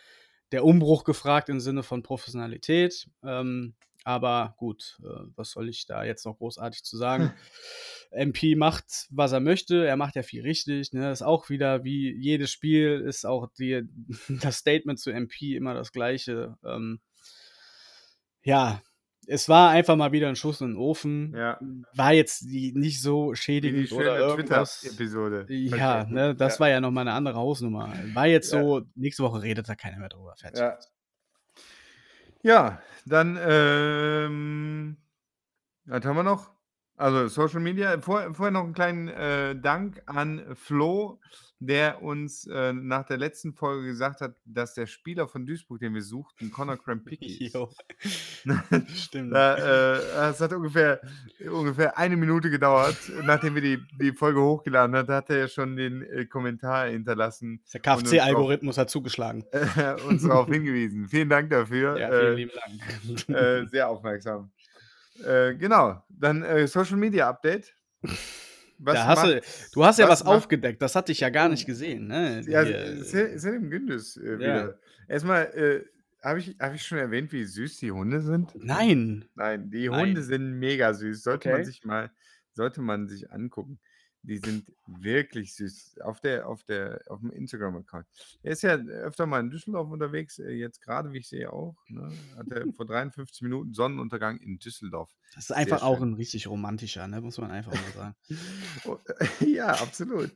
[0.54, 3.10] der Umbruch gefragt im Sinne von Professionalität.
[3.24, 3.74] Ähm,
[4.06, 7.34] aber gut, äh, was soll ich da jetzt noch großartig zu sagen?
[8.12, 9.86] MP macht, was er möchte.
[9.86, 10.94] Er macht ja viel richtig.
[10.94, 11.12] Ne?
[11.12, 13.82] Ist auch wieder wie jedes Spiel, ist auch die,
[14.30, 16.58] das Statement zu MP immer das gleiche.
[16.64, 17.00] Ähm,
[18.44, 18.82] ja,
[19.28, 21.34] es war einfach mal wieder ein Schuss in den Ofen.
[21.36, 21.60] Ja.
[21.94, 24.82] War jetzt nicht so Wie die schädigend oder irgendwas.
[24.82, 25.46] Twitter-Episode.
[25.50, 26.60] Ja, ne, das ja.
[26.62, 27.94] war ja nochmal eine andere Hausnummer.
[28.14, 28.62] War jetzt Ja.
[28.62, 30.36] so, nächste Woche redet da keiner mehr drüber.
[30.38, 30.60] Fertig.
[30.60, 30.78] Ja.
[32.46, 34.98] Ja, dann, ähm,
[35.86, 36.52] was haben wir noch?
[36.96, 38.00] Also Social Media.
[38.02, 41.20] Vor, vorher noch einen kleinen äh, Dank an Flo,
[41.60, 45.94] der uns äh, nach der letzten Folge gesagt hat, dass der Spieler von Duisburg, den
[45.96, 47.54] wir suchten, Conor Crampicki ist.
[47.56, 47.70] Jo.
[48.94, 49.34] Stimmt.
[49.34, 49.56] Da,
[49.96, 51.02] äh, es hat ungefähr,
[51.50, 55.76] ungefähr eine Minute gedauert, nachdem wir die, die Folge hochgeladen haben, hat er ja schon
[55.76, 59.46] den äh, Kommentar hinterlassen, Der KFC-Algorithmus hat zugeschlagen.
[59.52, 61.08] äh, uns darauf hingewiesen.
[61.08, 61.98] Vielen Dank dafür.
[61.98, 62.52] Ja, äh, vielen lieben
[63.28, 63.30] Dank.
[63.30, 64.52] äh, sehr aufmerksam.
[65.24, 67.76] Äh, genau, dann äh, Social Media Update.
[68.86, 69.42] Hast du,
[69.74, 72.08] du hast ja was was aufgedeckt, das hatte ich ja gar nicht gesehen.
[72.08, 72.42] Ne?
[72.48, 74.38] Ja, Se- Selim Gündüz äh, Ja.
[74.40, 74.80] wieder.
[75.08, 75.86] Erstmal, äh,
[76.22, 78.52] habe ich, hab ich schon erwähnt, wie süß die Hunde sind?
[78.56, 79.26] nein.
[79.36, 80.00] Nein, die Nein.
[80.08, 81.24] Hunde sind mega süß.
[81.24, 81.66] Sollte man Okay.
[81.66, 82.12] sich mal,
[82.54, 83.80] sollte man sich angucken.
[84.26, 86.00] Die sind wirklich süß.
[86.02, 88.06] Auf der, auf der, auf dem Instagram-Account.
[88.42, 91.76] Er ist ja öfter mal in Düsseldorf unterwegs, äh, jetzt gerade, wie ich sehe, auch.
[91.90, 92.10] Ne?
[92.38, 95.14] Hat er vor 53 Minuten Sonnenuntergang in Düsseldorf.
[95.36, 97.20] Das ist einfach auch ein richtig romantischer, ne?
[97.20, 98.16] muss man einfach mal sagen.
[98.86, 98.98] Oh,
[99.46, 100.32] ja, absolut.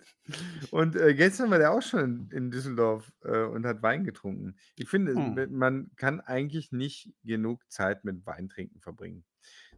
[0.72, 4.56] Und äh, gestern war der auch schon in, Düsseldorf äh, und hat Wein getrunken.
[4.76, 5.58] Ich finde, Hm.
[5.58, 9.24] man kann eigentlich nicht genug Zeit mit Weintrinken verbringen.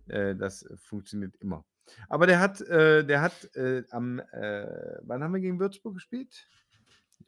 [0.08, 1.66] Äh, das äh, funktioniert immer.
[2.08, 4.66] Aber der hat, äh, der hat äh, am, äh,
[5.02, 6.48] wann haben wir gegen Würzburg gespielt?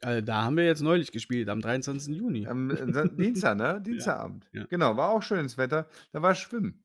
[0.00, 2.16] Also, da haben wir jetzt neulich gespielt, am 23.
[2.16, 2.46] Juni.
[2.46, 3.80] Am äh, Dienstag, ne?
[3.80, 4.48] Dienstagabend.
[4.52, 4.64] ja.
[4.68, 5.88] Genau, war auch schönes Wetter.
[6.12, 6.82] Da war Schwimmen.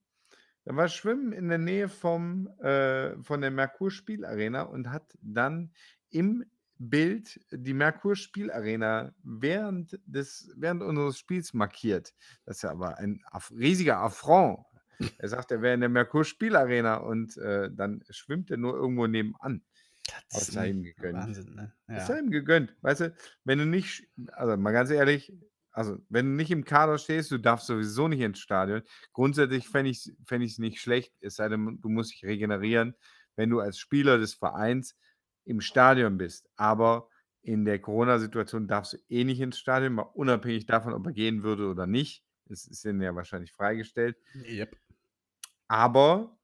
[0.65, 5.71] Da war Schwimmen in der Nähe vom, äh, von der Merkur Spielarena und hat dann
[6.09, 6.45] im
[6.77, 12.13] Bild die Merkur Spielarena während, des, während unseres Spiels markiert.
[12.45, 14.59] Das ist ja aber ein riesiger Affront.
[15.17, 19.07] Er sagt, er wäre in der Merkur Spielarena und äh, dann schwimmt er nur irgendwo
[19.07, 19.63] nebenan.
[20.31, 21.17] Das sei ihm gegönnt.
[21.17, 21.73] Wahnsinn, ne?
[21.87, 22.15] Ist Ja.
[22.15, 22.75] ja ihm gegönnt.
[22.81, 25.33] Weißt du, wenn du nicht, also mal ganz ehrlich,
[25.71, 28.81] also wenn du nicht im Kader stehst, du darfst sowieso nicht ins Stadion.
[29.13, 32.95] Grundsätzlich fände ich es fänd ich's nicht schlecht, es sei denn, du musst dich regenerieren,
[33.35, 34.95] wenn du als Spieler des Vereins
[35.45, 36.49] im Stadion bist.
[36.55, 37.09] Aber
[37.43, 41.43] in der Corona-Situation darfst du eh nicht ins Stadion, mal unabhängig davon, ob er gehen
[41.43, 42.23] würde oder nicht.
[42.49, 44.17] Es ist ihnen ja wahrscheinlich freigestellt.
[44.33, 44.75] Yep.
[45.67, 46.37] Aber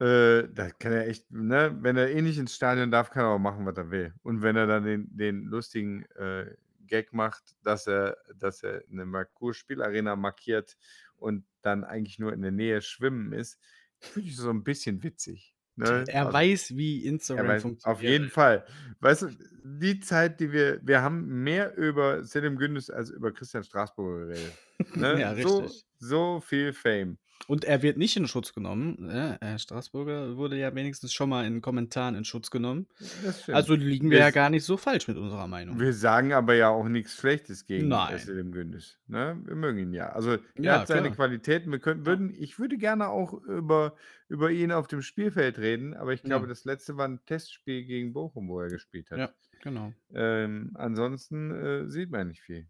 [0.00, 3.30] äh, da kann er echt, ne, wenn er eh nicht ins Stadion darf, kann er
[3.30, 4.14] auch machen, was er will.
[4.22, 6.54] Und wenn er dann den, den lustigen äh,
[6.86, 10.76] Gag macht, dass er, dass er eine Merkur-Spielarena markiert
[11.16, 13.58] und dann eigentlich nur in der Nähe schwimmen ist,
[13.98, 15.54] finde ich so ein bisschen witzig.
[15.76, 16.04] Ne?
[16.06, 18.02] Er Also, weiß, wie Instagram weiß auf funktioniert.
[18.02, 18.64] jeden Fall.
[19.00, 19.28] Weißt du,
[19.64, 24.58] die Zeit, die wir wir haben mehr über Selim Gündüz als über Christian Straßburger geredet,
[24.94, 25.20] ne?
[25.20, 25.86] Ja, So richtig.
[25.98, 27.18] so viel Fame.
[27.48, 29.38] Und er wird nicht in Schutz genommen, ne?
[29.40, 32.88] Herr Straßburger wurde ja wenigstens schon mal in Kommentaren in Schutz genommen.
[33.52, 35.78] Also liegen wir Wir ja gar nicht so falsch mit unserer Meinung.
[35.78, 38.18] wir sagen aber ja auch nix Schlechtes gegen, äh.
[38.18, 39.40] Selim Gündüz, ne?
[39.44, 40.08] Wir mögen ihn ja.
[40.10, 41.14] Also, er Ja, hat seine klar.
[41.14, 41.70] Qualitäten.
[41.70, 42.06] Wir könnten Ja.
[42.06, 43.94] würden ich würde gerne auch über
[44.28, 46.48] über ihn auf dem Spielfeld reden, aber ich glaube, Ja.
[46.48, 49.18] das letzte war 'n Testspiel gegen Bochum, wo er gespielt hat.
[49.18, 49.30] Ja,
[49.62, 49.92] genau.
[50.12, 52.66] Ähm, ansonsten, äh, sieht man nicht viel.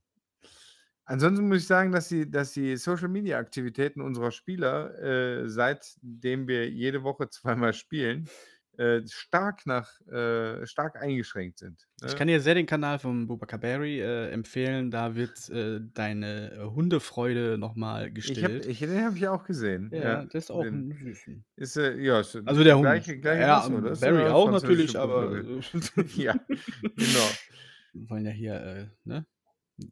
[1.09, 7.05] Ansonsten muss ich sagen, dass die dass die Social-Media-Aktivitäten unserer Spieler, äh, seitdem wir jede
[7.05, 8.29] Woche zweimal spielen,
[8.77, 12.15] äh, stark nach äh, stark eingeschränkt sind, Ich ne?
[12.15, 14.91] kann dir sehr den Kanal von Boubacar Berry, äh, empfehlen.
[14.91, 18.69] Da wird, äh, deine, äh, Hundefreude noch mal Ich habe gestillt.
[18.69, 20.25] ich den habe ich auch gesehen, Ja, ja.
[20.27, 21.45] der ist auch Den 'n Süßen.
[21.57, 23.05] ist, äh ja, ist Also, der Hund.
[23.05, 23.97] gleiche gleiche Ja, Rasse, oder?
[23.97, 25.45] Sogar auch natürlich, aber,
[26.17, 26.37] Ja,
[26.97, 27.39] genau.
[27.93, 29.27] Wir wollen ja hier, äh, ne,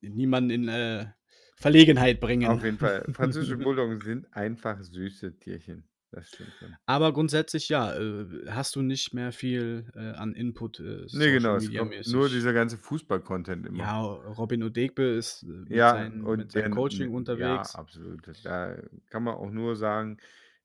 [0.03, 1.07] niemanden in, äh,
[1.57, 2.45] Verlegenheit bringen.
[2.53, 3.05] Auf jeden Fall.
[3.13, 5.89] Französische Bulldoggen sind einfach süße Tierchen.
[6.11, 6.79] Das stimmt schon.
[6.87, 11.31] Aber grundsätzlich ja, äh, hast du nicht mehr viel, äh, an Input, äh, Ne, Social
[11.33, 11.59] genau,
[12.05, 13.95] nur dieser ganze Fußball-Content immer.
[13.95, 17.75] Ja, Robin Udegbe ist, äh, mit Ja, seinen mit seinem der Coaching ja, unterwegs.
[17.75, 18.29] absolut.
[18.43, 18.77] Da
[19.11, 20.19] kann man auch nur sagen,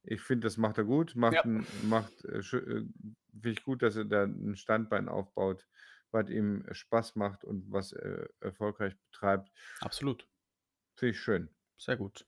[0.03, 1.43] ich finde, das macht er gut, macht Ja.
[1.43, 5.67] macht, äh, äh, finde ich gut, dass er da 'n Standbein aufbaut,
[6.12, 9.51] was ihm Spaß macht und was er erfolgreich betreibt.
[9.82, 10.28] Absolut.
[10.95, 11.49] Finde ich schön.
[11.78, 12.26] Sehr gut.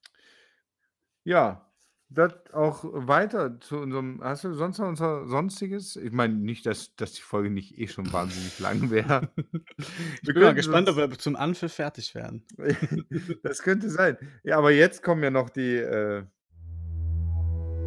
[1.24, 1.72] Ja,
[2.10, 5.96] das auch weiter zu unserem hast du sonst noch unser Sonstiges?
[5.96, 9.32] Ich meine nicht, dass dass die Folge nicht eh schon wahnsinnig lang wäre.
[9.78, 12.46] Ich Wir bin mal könnten gespannt, ob wir zum Anpfiff fertig werden.
[13.44, 14.18] Das könnte sein.
[14.44, 16.24] Ja, aber jetzt kommen ja noch die, äh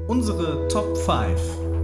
[0.06, 1.83] Unsere Top 5.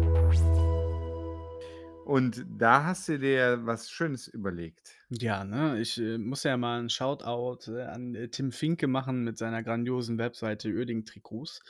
[2.10, 4.96] Und da hast du dir was Schönes überlegt.
[5.10, 9.22] Ja, ne, ich, äh, muss ja mal 'n Shoutout, äh, an, äh, Tim Finke machen
[9.22, 11.60] mit seiner grandiosen Webseite Uerdingen Trikots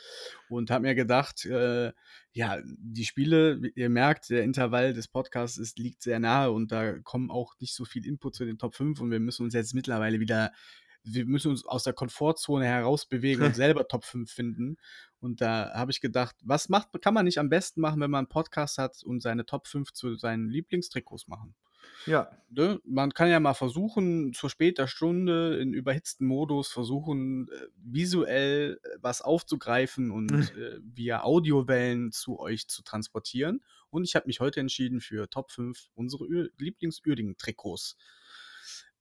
[0.49, 1.91] und habe mir gedacht, äh,
[2.33, 6.97] ja, die Spiele, ihr merkt, der Intervall des Podcasts ist liegt sehr nahe und da
[6.99, 9.75] kommen auch nicht so viel Input zu den Top 5 und wir müssen uns jetzt
[9.75, 10.51] mittlerweile wieder
[11.03, 14.77] wir müssen uns aus der Komfortzone herausbewegen und selber Top 5 finden.
[15.19, 18.25] Und da habe ich gedacht, was macht kann man nicht am besten machen, wenn man
[18.25, 21.55] 'n Podcast hat und seine Top 5 zu seinen Lieblingstrikots machen?
[22.05, 22.29] Ja.
[22.49, 22.79] Ne?
[22.83, 28.97] Man kann ja mal versuchen, zur später Stunde in überhitzten Modus versuchen, äh, visuell, äh,
[29.01, 33.61] was aufzugreifen und, äh, via Audiowellen zu euch zu transportieren.
[33.89, 36.25] Und ich habe mich heute entschieden für Top 5 unsere
[36.57, 37.97] Lieblings-Uerdingen-Trikots.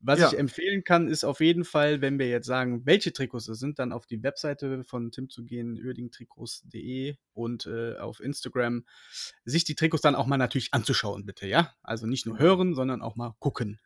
[0.02, 0.38] Was ich Ja.
[0.38, 3.92] empfehlen kann, ist auf jeden Fall, wenn wir jetzt sagen, welche Trikots es sind, dann
[3.92, 8.84] auf die Webseite von Tim zu gehen, uerdingtrikots.de und, äh, auf Instagram
[9.44, 11.74] sich die Trikots dann auch mal natürlich anzuschauen bitte, ja?
[11.82, 13.78] Also, nicht nur hören, sondern auch mal gucken.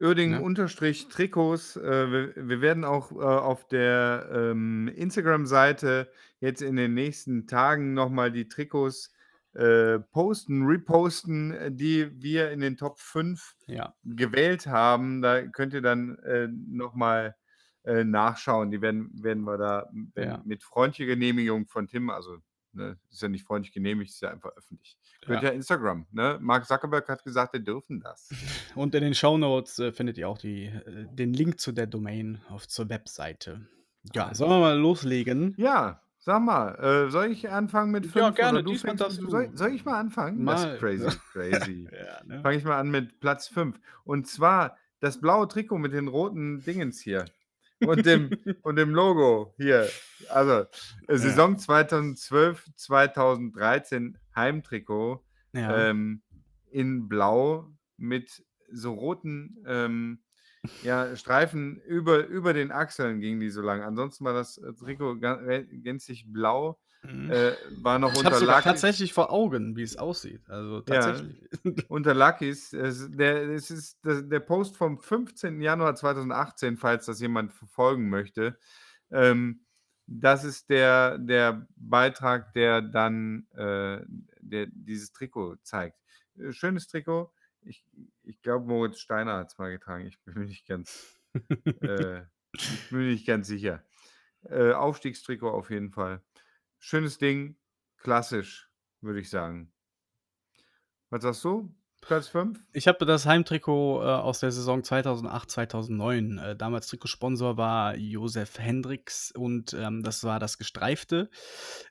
[0.00, 0.46] Uerdingen Ne?
[1.76, 6.10] Äh, wir wir werden auch, äh, auf der, ähm, Instagram-Seite
[6.40, 9.12] jetzt in den nächsten Tagen noch mal die Trikots,
[9.54, 13.94] äh, posten, reposten, äh, die wir in den Top 5 Ja.
[14.04, 15.22] gewählt haben.
[15.22, 17.36] Da könnt ihr dann, äh, noch mal,
[17.84, 18.70] äh, nachschauen.
[18.70, 20.40] Die werden werden wir da, Ja.
[20.44, 22.38] mit freundlicher Genehmigung von Tim also,
[22.72, 24.96] ne, ist ja nicht freundlich genehmigt, ist ja einfach öffentlich.
[25.24, 25.48] Könnt Ja.
[25.50, 26.38] ja Instagram, ne?
[26.40, 28.30] Mark Zuckerberg hat gesagt, wir dürfen das.
[28.76, 32.40] Und in den Shownotes, äh, findet ihr auch die äh, den Link zu der Domain
[32.48, 33.66] auf zur Webseite.
[34.14, 35.54] Ja, sollen wir mal loslegen?
[35.58, 39.28] Ja, sag mal, äh, soll ich anfangen mit 5 Ja, gerne, du diesmal darfst du.
[39.28, 40.44] soll soll ich mal anfangen?
[40.46, 40.74] Das Mal.
[40.74, 41.88] ist crazy, crazy.
[41.92, 42.40] Ja, ne?
[42.42, 43.78] Fange ich mal an mit Platz 5.
[44.04, 47.24] Und zwar das blaue Trikot mit den roten Dingens hier
[47.80, 48.30] und dem
[48.62, 49.88] und dem Logo hier.
[50.28, 50.66] Also, äh,
[51.08, 51.18] Ja.
[51.18, 55.88] Saison 2012, 2013 Heimtrikot, Ja.
[55.88, 56.22] ähm,
[56.70, 60.20] in Blau mit so roten, ähm,
[60.80, 63.82] ja, Streifen über über den Achseln gingen die so lang.
[63.82, 67.28] Ansonsten war das, äh, Trikot äh, gänzlich blau, Mhm.
[67.28, 70.48] äh, war noch Ich unter Lucky tatsächlich vor Augen, wie es aussieht.
[70.48, 71.48] Also, Ja, tatsächlich.
[71.88, 72.72] unter Luckys.
[72.72, 75.60] Es der es ist der der Post vom 15.
[75.62, 78.58] Januar 2018, falls das jemand verfolgen möchte.
[79.10, 79.66] Ähm,
[80.06, 84.02] das ist der der Beitrag, der dann, äh,
[84.40, 85.98] der dieses Trikot zeigt.
[86.38, 87.32] Äh, schönes Trikot.
[87.64, 87.84] Ich
[88.22, 90.06] ich glaube, Moritz Steiner hat's mal getragen.
[90.06, 91.20] Ich bin mir nicht ganz
[91.80, 92.22] äh,
[92.90, 93.84] bin nicht ganz sicher.
[94.44, 96.22] Äh, Aufstiegstrikot auf jeden Fall.
[96.78, 97.56] Schönes Ding,
[97.96, 99.72] klassisch, würde ich sagen.
[101.10, 101.74] Was sagst du?
[102.02, 102.58] Platz 5?
[102.72, 106.38] Ich habe das Heimtrikot äh, aus der Saison 2008, 2009.
[106.38, 111.30] Äh, damals Trikotsponsor war Josef Hendricks und ähm, das war das gestreifte,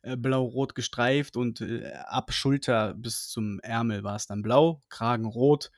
[0.04, 5.26] äh, blau-rot gestreift und äh, ab Schulter bis zum Ärmel war es dann blau, Kragen
[5.26, 5.72] rot.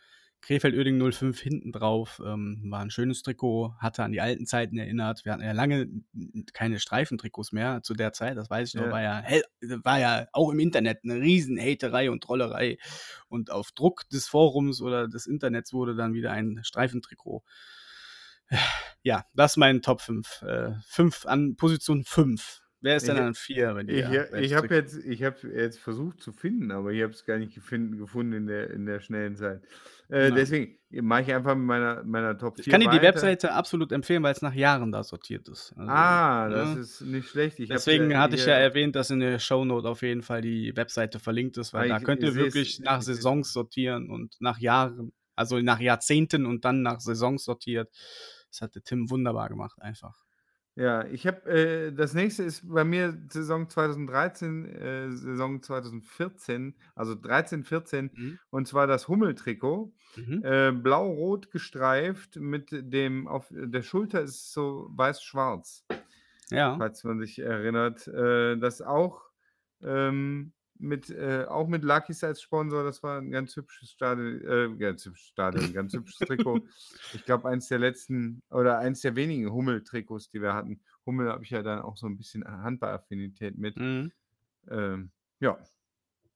[0.44, 2.22] Krefeld-Oerding 05 hinten drauf.
[2.24, 5.24] Ähm, war ein schönes Trikot, hatte an die alten Zeiten erinnert.
[5.24, 5.88] Wir hatten ja lange
[6.54, 8.86] keine Streifentrikots mehr zu der Zeit, das weiß ich noch.
[8.86, 8.92] Ja.
[8.92, 9.44] War ja, hell,
[9.84, 12.78] war ja auch im Internet eine riesen Haterei und Trollerei.
[13.30, 17.44] Und auf Druck des Forums oder des Internets wurde dann wieder ein Streifentrikot.
[19.02, 20.42] Ja, das ist mein Top 5.
[20.44, 22.63] Äh, 5 an Position 5.
[22.84, 26.32] Wer ist denn an 4 bei Ich, ich habe jetzt, ich hab jetzt versucht zu
[26.34, 29.64] finden, aber ich habe es gar nicht gefunden, gefunden in, der, in der schnellen Zeit.
[30.10, 33.08] Äh, deswegen mache ich einfach mit meiner, meiner Top 4 Ich kann dir die weiter.
[33.08, 35.74] Webseite absolut empfehlen, weil es nach Jahren da sortiert ist.
[35.78, 36.80] Also, Ah, das ne?
[36.82, 37.60] ist nicht schlecht.
[37.60, 40.76] Ich Deswegen ja hatte ich ja erwähnt, dass in der Shownote auf jeden Fall die
[40.76, 43.02] Webseite verlinkt ist, weil Ah, da ich- könnt ihr wirklich nach.
[43.02, 47.90] Saisons sortieren und nach Jahren, also nach Jahrzehnten und dann nach Saisons sortiert.
[48.52, 50.23] Das hat der Tim wunderbar gemacht, einfach.
[50.78, 57.14] Ja, ich habe, äh, das nächste ist bei mir Saison 2013, äh, Saison 2014, also
[57.14, 58.40] 13, 14, Mhm.
[58.50, 59.94] und zwar das Hummel-Trikot.
[60.16, 60.44] Mhm.
[60.44, 65.86] Äh, blau-rot gestreift mit dem, auf der Schulter ist so weiß-schwarz,
[66.50, 66.76] Ja.
[66.78, 68.08] falls man sich erinnert.
[68.08, 69.24] Äh, das auch
[69.84, 70.54] ähm,
[70.84, 75.06] mit, äh, auch mit Lucky's als Sponsor, das war ein ganz hübsches Stadion, äh, ganz
[75.06, 76.60] hübsches Stadion, ein ganz hübsches Trikot.
[77.14, 80.82] Ich glaube, eins der letzten oder eins der wenigen Hummel-Trikots, die wir hatten.
[81.06, 83.78] Hummel habe ich ja dann auch so ein bisschen Handballaffinität mit.
[83.78, 84.12] Mhm.
[84.70, 85.58] Ähm, ja,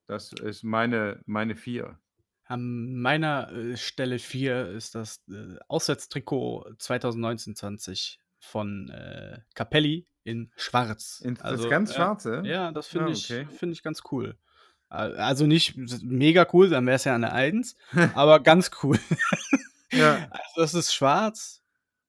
[0.07, 1.99] das ist meine, meine vier.
[2.45, 11.21] An meiner äh, Stelle 4 ist das äh, Auswärtstrikot 2019-20 von äh, Capelli in Schwarz.
[11.23, 12.41] In, das Also, ganz ja, schwarze?
[12.45, 13.47] Ja, das finde ich, okay.
[13.57, 14.37] find ich ganz cool.
[14.89, 17.75] Al- Also nicht mega cool, dann wäre es ja eine 1,
[18.15, 18.99] aber ganz cool.
[19.91, 20.27] Ja.
[20.31, 21.63] Also das ist schwarz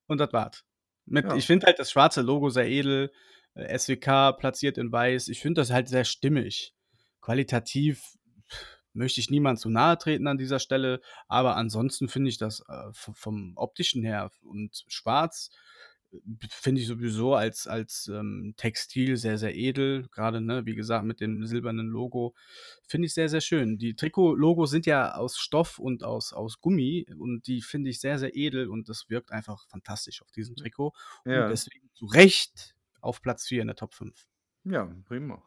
[0.08, 0.64] und das war's.
[1.06, 1.36] Mit, Ja.
[1.36, 3.10] Ich finde halt das schwarze Logo sehr edel.
[3.54, 5.28] äh, SWK platziert in weiß.
[5.28, 6.74] Ich finde das halt sehr stimmig.
[7.20, 8.02] Qualitativ
[8.94, 12.90] möchte ich niemand zu nahe treten an dieser Stelle, aber ansonsten finde ich das äh,
[12.92, 15.56] vom optischen her und schwarz äh,
[16.50, 20.08] finde ich sowieso als, als ähm, Textil sehr, sehr edel.
[20.10, 22.34] Gerade, ne, wie gesagt, mit dem silbernen Logo.
[22.86, 23.78] Finde ich sehr, sehr schön.
[23.78, 28.18] Die Trikot-Logos sind ja aus Stoff und aus, aus Gummi und die finde ich sehr,
[28.18, 30.92] sehr edel und das wirkt einfach fantastisch auf diesem Trikot.
[31.24, 31.44] Ja.
[31.44, 34.26] Und deswegen zu Recht auf Platz 4 in der Top 5.
[34.64, 35.42] Ja, prima.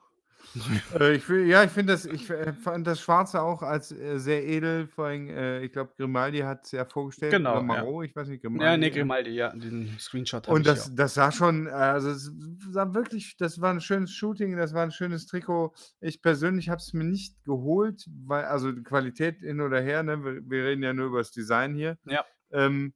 [1.00, 4.20] äh, ich will, ja, ich finde das, ich äh, fand das Schwarze auch als äh,
[4.20, 7.66] sehr edel, vor allem, äh, ich glaube, Grimaldi hat es ja vorgestellt, Genau, oder ja.
[7.66, 8.66] Marot, ich weiß nicht, Grimaldi.
[8.66, 8.94] Ja, nee, ja.
[8.94, 10.94] Grimaldi, ja, den Screenshot Und ich das, ja.
[10.96, 12.32] das sah schon, also es
[12.72, 15.74] sah wirklich, das war ein schönes Shooting, das war ein schönes Trikot.
[16.00, 20.24] Ich persönlich habe es mir nicht geholt, weil, also die Qualität hin oder her, ne?
[20.24, 21.98] wir, wir reden ja nur über das Design hier.
[22.06, 22.26] Ja.
[22.52, 22.94] Ähm,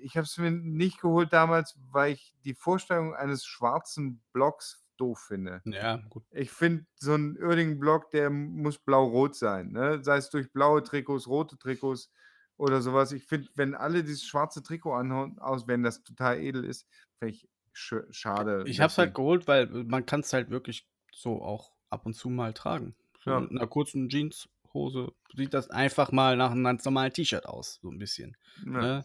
[0.00, 5.20] ich habe es mir nicht geholt damals, weil ich die Vorstellung eines schwarzen Blocks doof
[5.28, 5.60] finde.
[5.64, 6.24] Ja, gut.
[6.30, 9.72] Ich finde, so ein Oerding-Block, der muss blau-rot sein.
[9.72, 10.02] Ne?
[10.02, 12.10] Sei es durch blaue Trikots, rote Trikots
[12.56, 13.12] oder sowas.
[13.12, 16.86] Ich finde, wenn alle dieses schwarze Trikot anhauen, aus, wenn das total edel ist,
[17.18, 18.62] finde ich sch schade.
[18.66, 22.14] Ich habe es halt geholt, weil man kann es halt wirklich so auch ab und
[22.14, 22.94] zu mal tragen.
[23.24, 23.40] So Ja.
[23.40, 27.90] mit einer kurzen Jeanshose sieht das einfach mal nach einem ganz normalen T-Shirt aus, so
[27.90, 28.36] ein bisschen.
[28.64, 28.70] Ja.
[28.70, 29.04] Ne?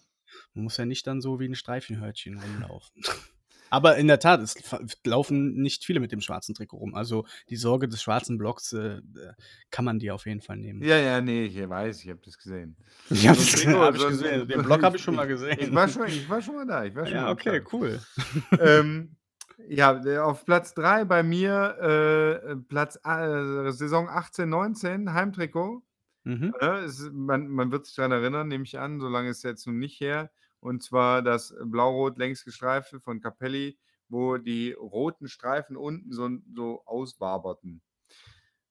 [0.53, 3.01] Man muss ja nicht dann so wie ein Streifenhörtchen rumlaufen.
[3.70, 4.55] Aber in der Tat, es
[5.05, 6.95] laufen nicht viele mit dem schwarzen Trikot rum.
[6.95, 9.01] Also die Sorge des schwarzen Blocks äh, äh,
[9.72, 10.82] kann man dir auf jeden Fall nehmen.
[10.84, 12.76] Ja, ja, nee, ich weiß, ich habe das gesehen.
[13.09, 14.47] Ich habe Trikot, hab ich gesehen.
[14.47, 15.74] Den Block habe ich schon mal Ich gesehen.
[15.76, 16.86] war schon, ich war schon mal da.
[16.86, 17.74] Ich war schon mal ja, am okay, Start.
[17.74, 17.99] cool.
[18.59, 19.15] ähm,
[19.68, 25.84] ja, der- auf Platz 3 bei mir, äh, Platz äh, Saison 18, 19, Heimtrikot.
[26.24, 26.53] Mhm.
[26.86, 29.74] Es, man, man wird sich daran erinnern, nehme ich an, solange ist es jetzt noch
[29.74, 30.30] nicht her.
[30.59, 33.77] Und zwar das blau-rot längs gestreifte von Capelli,
[34.09, 37.81] wo die roten Streifen unten so, so auswaberten.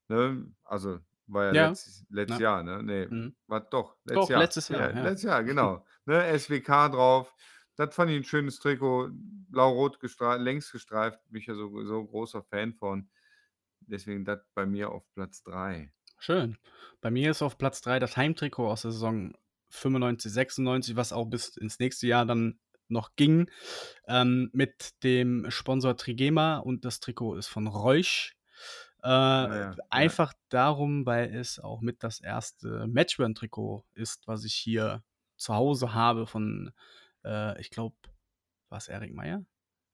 [0.08, 0.52] Ne?
[0.64, 1.68] Also war ja, Ja.
[1.68, 2.42] letztes, letztes Ja.
[2.56, 2.82] Jahr, ne?
[2.82, 3.36] Nee, Mhm.
[3.46, 4.40] war doch, letztes Doch, Jahr.
[4.40, 5.02] letztes Jahr, ja.
[5.02, 5.84] Letztes Jahr, genau.
[6.06, 6.24] ne?
[6.38, 7.34] SWK drauf.
[7.76, 12.04] Das fand ich ein schönes Trikot, blau-rot gestreift, längs gestreift, bin ich ja so, so
[12.06, 13.10] großer Fan von.
[13.80, 15.92] Deswegen das bei mir auf Platz 3.
[16.18, 16.56] Schön.
[17.00, 19.34] Bei mir ist auf Platz 3 das Heimtrikot aus der Saison
[19.68, 22.58] 95, 96, was auch bis ins nächste Jahr dann
[22.88, 23.50] noch ging,
[24.06, 28.36] ähm, mit dem Sponsor Trigema und das Trikot ist von Reusch.
[29.02, 29.76] Äh, ja, ja.
[29.90, 35.02] einfach darum, weil es auch mit das erste Matchburn-Trikot ist, was ich hier
[35.36, 36.72] zu Hause habe von,
[37.24, 37.96] äh, ich glaube,
[38.68, 39.44] war es Erik Meyer?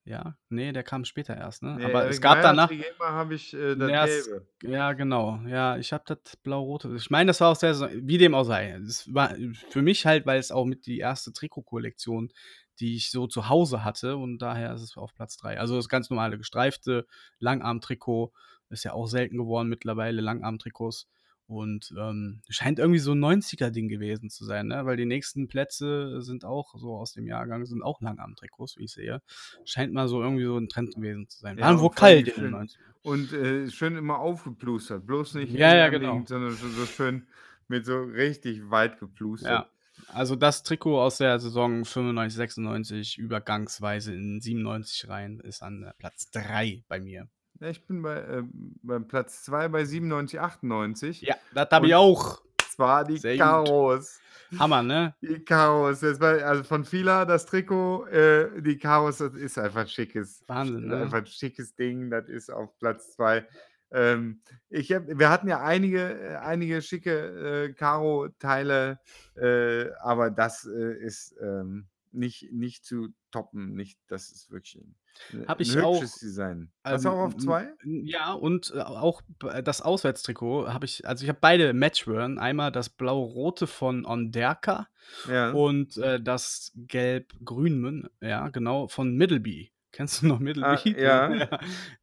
[0.05, 0.37] Ja?
[0.49, 1.77] Ne, der kam später erst, ne?
[1.77, 4.47] Ne, Aber es Erik gab danach habe ich, äh, das Ja, es Gelbe.
[4.63, 5.41] ja, genau.
[5.47, 8.45] Ja, ich habe das blau-rote ich meine, das war aus der Saison wie dem auch
[8.45, 8.73] sei.
[8.73, 9.35] Es war
[9.69, 12.33] für mich halt, weil es auch mit die erste Trikotkollektion,
[12.81, 15.61] die ich so zu Hause hatte und daher ist es auf Platz 3.
[15.61, 17.07] Also, das ganz normale gestreifte
[17.39, 18.33] Langarmtrikot
[18.71, 21.09] ist ja auch selten geworden mittlerweile, Langarmtrikots.
[21.49, 24.87] Und, ähm, scheint irgendwie so 'n 90er Ding gewesen zu sein, ne?
[24.87, 28.93] Weil die nächsten Plätze sind auch so aus dem Jahrgang sind auch Langarmtrikots, wie ich
[28.93, 29.21] sehe.
[29.65, 31.59] Scheint mal so irgendwie so 'n Trend gewesen zu sein.
[31.59, 32.95] Ja, Waren wohl kalt in den schön 90ern.
[33.03, 35.07] und, äh, schön immer aufgeplustert.
[35.07, 36.25] Bloß nicht Ja, ja, genau.
[36.29, 37.27] sondern so so schön
[37.69, 39.67] mit so richtig weit geplustert.
[39.67, 39.69] Ja.
[40.07, 45.93] Also, das Trikot aus der Saison 95, 96 übergangsweise in 97 rein ist an, äh,
[45.99, 47.29] Platz 3 bei mir.
[47.63, 51.23] Ja, ich bin bei, ähm beim Platz 2 bei 97, 98.
[51.23, 52.43] Ja, das habe ich auch.
[52.67, 53.63] zwar die Sehr gut.
[53.63, 54.23] Karos.
[54.59, 55.15] Hammer, ne?
[55.23, 56.03] Die Karos.
[56.03, 60.97] Also von Fila das Trikot, äh, die Karos, das ist einfach 'n schickes Wahnsinn, ne?
[61.01, 62.11] einfach 'n schickes Ding.
[62.11, 63.47] Das ist auf Platz 2.
[63.93, 68.99] Ähm, ich habe wir hatten ja einige äh, einige schicke, äh, Karo-Teile,
[69.37, 73.75] äh, aber das, äh, ist, ähm, nicht nicht zu toppen.
[73.75, 74.97] Nicht das ist wirklich 'n
[75.33, 76.73] 'n Habe ich hübsches auch, Design.
[76.89, 77.75] Hast du auch auf ähm, 2?
[77.85, 82.39] n ja, und, äh, auch b das Auswärtstrikot habe ich also, ich habe beide Matchworn.
[82.39, 84.89] Einmal das blau-rote von Onderka
[85.25, 85.63] Ja.
[85.63, 89.73] und, äh, das gelb-grün, ja, genau, von Middleby.
[89.93, 90.97] Kennst du noch Ah, Middleby?
[90.97, 91.37] ja.
[91.39, 91.61] Ja,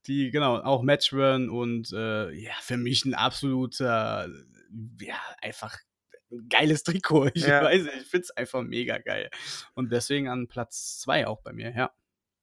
[0.08, 4.30] die genau, auch Matchworn und, äh, ja, für mich 'n absoluter
[5.02, 5.78] ja, einfach
[6.50, 7.30] geiles Trikot.
[7.34, 7.64] Ich Ja.
[7.64, 9.30] weiß nicht, ich finde es einfach mega geil.
[9.76, 11.92] Und deswegen an Platz 2 auch bei mir, ja.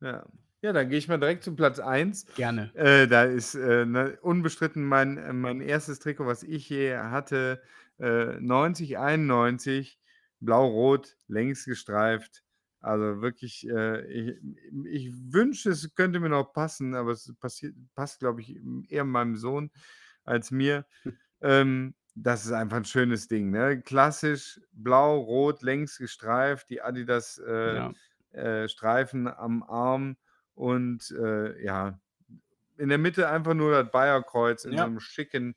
[0.01, 0.26] Ja.
[0.62, 2.26] Ja, dann gehe ich mal direkt zu Platz 1.
[2.34, 2.74] Gerne.
[2.74, 5.99] Äh, da ist, äh, ne, unbestritten mein äh, mein 1.
[6.01, 7.62] Trikot, was ich je hatte,
[8.01, 9.99] äh, 90, 91,
[10.41, 12.43] blau-rot, längs gestreift.
[12.80, 14.37] Also, wirklich, äh, ich
[14.84, 18.59] ich wünschte, es könnte mir noch passen, aber es passiert passt, glaube ich,
[18.89, 19.70] eher meinem Sohn
[20.24, 20.87] als mir.
[21.43, 23.83] Ähm, das ist einfach 'n schönes Ding, ne?
[23.83, 27.97] Klassisch blau-rot, längs gestreift, die Adidas, äh, Ja.
[28.33, 30.17] äh, Streifen am Arm
[30.55, 32.01] und, äh, ja,
[32.79, 34.89] in der Mitte einfach nur das Bayer-Kreuz in so Ja.
[34.89, 35.57] 'nem schicken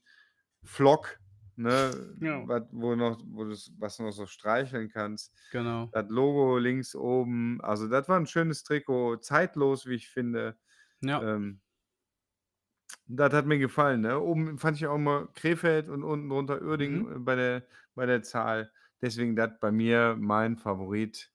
[0.63, 1.19] Flock,
[1.57, 2.49] ne, Ja.
[2.49, 3.47] was wo noch wo
[3.79, 5.33] was du noch so streicheln kannst.
[5.51, 5.93] Genau.
[5.93, 7.61] Das Logo links oben.
[7.61, 10.57] Also, das war 'n schönes Trikot, zeitlos, wie ich finde.
[11.01, 11.29] Ja.
[11.29, 11.61] Ähm
[13.09, 14.19] das hat mir gefallen, ne?
[14.19, 17.15] Oben fand ich auch immer Krefeld und unten drunter Uerdingen, Mhm.
[17.17, 18.71] äh, bei der bei der Zahl.
[19.01, 21.31] Deswegen das bei mir mein Favorit.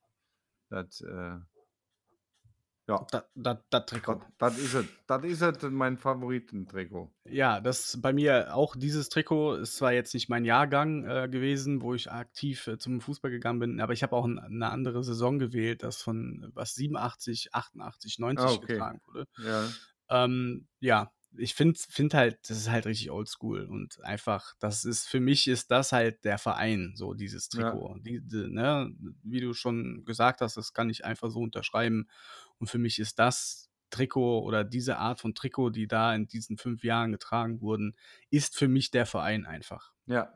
[0.70, 1.38] Das, äh
[2.88, 3.10] ja.
[3.70, 4.16] Das Trikot.
[4.16, 4.86] Das das ist es.
[5.06, 7.14] Das ist es, mein Favoritentrikot.
[7.26, 11.80] Ja, das bei mir auch dieses Trikot ist zwar jetzt nicht mein Jahrgang, äh, gewesen,
[11.80, 15.02] wo ich aktiv, äh, zum Fußball gegangen bin, aber ich habe auch 'n 'ne andere
[15.02, 18.84] Saison gewählt, das von was 87, 88, 90 Ah, okay.
[18.84, 19.26] getragen wurde.
[19.36, 19.74] Ja.
[20.10, 25.06] Ähm, ja, ich finde finde halt, das ist halt richtig oldschool und einfach das ist
[25.08, 27.72] für mich ist das halt der Verein, so dieses Ja.
[27.72, 27.96] Trikot.
[28.00, 32.08] Diese ne, wie du schon gesagt hast, das kann ich einfach so unterschreiben.
[32.58, 36.56] Und für mich ist das Trikot oder diese Art von Trikot, die da in diesen
[36.58, 37.96] 5 Jahren getragen wurden,
[38.30, 39.92] ist für mich der Verein einfach.
[40.06, 40.34] Ja.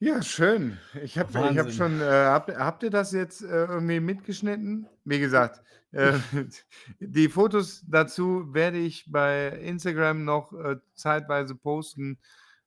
[0.00, 0.78] Ja, schön.
[1.02, 1.72] Ich habe ich Wahnsinn.
[1.72, 4.86] schon, äh habt habt ihr das jetzt, äh, irgendwie mitgeschnitten?
[5.04, 6.12] Wie gesagt, äh,
[7.00, 12.18] die Fotos dazu werde ich bei Instagram noch, äh, zeitweise posten,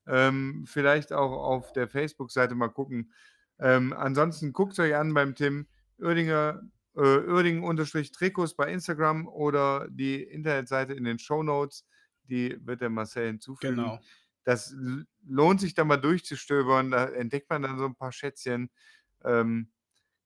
[0.08, 3.14] ähm, vielleicht auch auf der Facebook-Seite mal gucken.
[3.60, 5.68] Ähm, ansonsten guckt's euch an beim Tim
[6.00, 6.62] Uerdinger
[6.96, 11.86] äh, Uerdingen-Trikots bei Instagram oder die Internetseite in den Shownotes,
[12.24, 13.78] die wird der Marcel hinzufügen.
[13.78, 14.00] Genau.
[14.44, 18.70] Das l lohnt sich da mal durchzustöbern, da entdeckt man dann so 'n paar Schätzchen.
[19.24, 19.72] Ähm,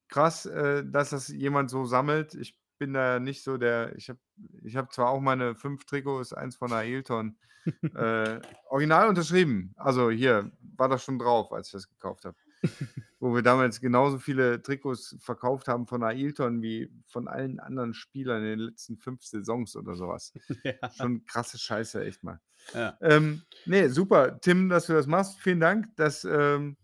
[0.09, 2.35] krass, äh, dass das jemand so sammelt.
[2.35, 4.19] Ich bin da nicht so der ich habe
[4.63, 7.37] ich habe zwar auch meine 5 Trikots, eins von Ailton,
[7.95, 9.73] äh, original unterschrieben.
[9.77, 12.37] Also, hier war das schon drauf, als ich das gekauft habe.
[13.19, 18.43] Wo wir damals genauso viele Trikots verkauft haben von Ailton wie von allen anderen Spielern
[18.43, 20.33] in den letzten 5 Saisons oder so was.
[20.63, 20.77] Ja.
[20.89, 22.39] Schon krasse Scheiße, echt mal.
[22.73, 22.99] Ja.
[23.01, 25.39] Ähm, ne, super, Tim, dass du das machst.
[25.41, 25.87] Vielen Dank.
[25.97, 26.77] Das, ähm,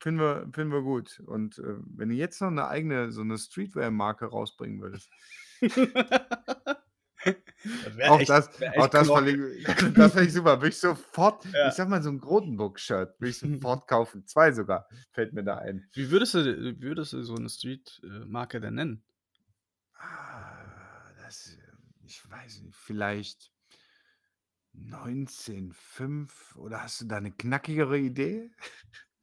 [0.00, 1.20] finden wir finden wir gut.
[1.26, 5.10] Und, äh, wenn du jetzt noch 'ne eigene so 'ne Streetwear-Marke rausbringen würdest.
[7.82, 9.38] Das Auch echt das auch das fand ich
[9.96, 10.58] das fände ich super.
[10.60, 11.72] Würde ich sofort Ja.
[11.72, 14.26] ich sage mal, so 'n Grotenburg-Shirt würde ich sofort kaufen.
[14.26, 15.88] 2 sogar, fällt mir da ein.
[15.94, 19.02] Wie würdest du würdest du so 'ne Street äh, Marke denn nennen?
[19.94, 21.56] Ah, das,
[22.04, 23.50] ich weiß nicht, vielleicht
[24.74, 28.50] 1905 oder hast du da 'ne knackigere Idee?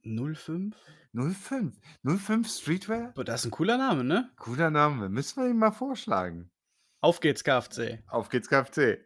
[0.03, 0.93] 05?
[1.13, 1.79] 05?
[2.03, 3.15] 05 Streetwear?
[3.15, 4.31] Boah, das ist 'n cooler Name, ne?
[4.37, 5.07] Cooler Name.
[5.09, 6.49] Müssen wir ihm mal vorschlagen.
[7.01, 7.99] Auf geht's, KFC.
[8.09, 8.99] Auf geht's, KFC.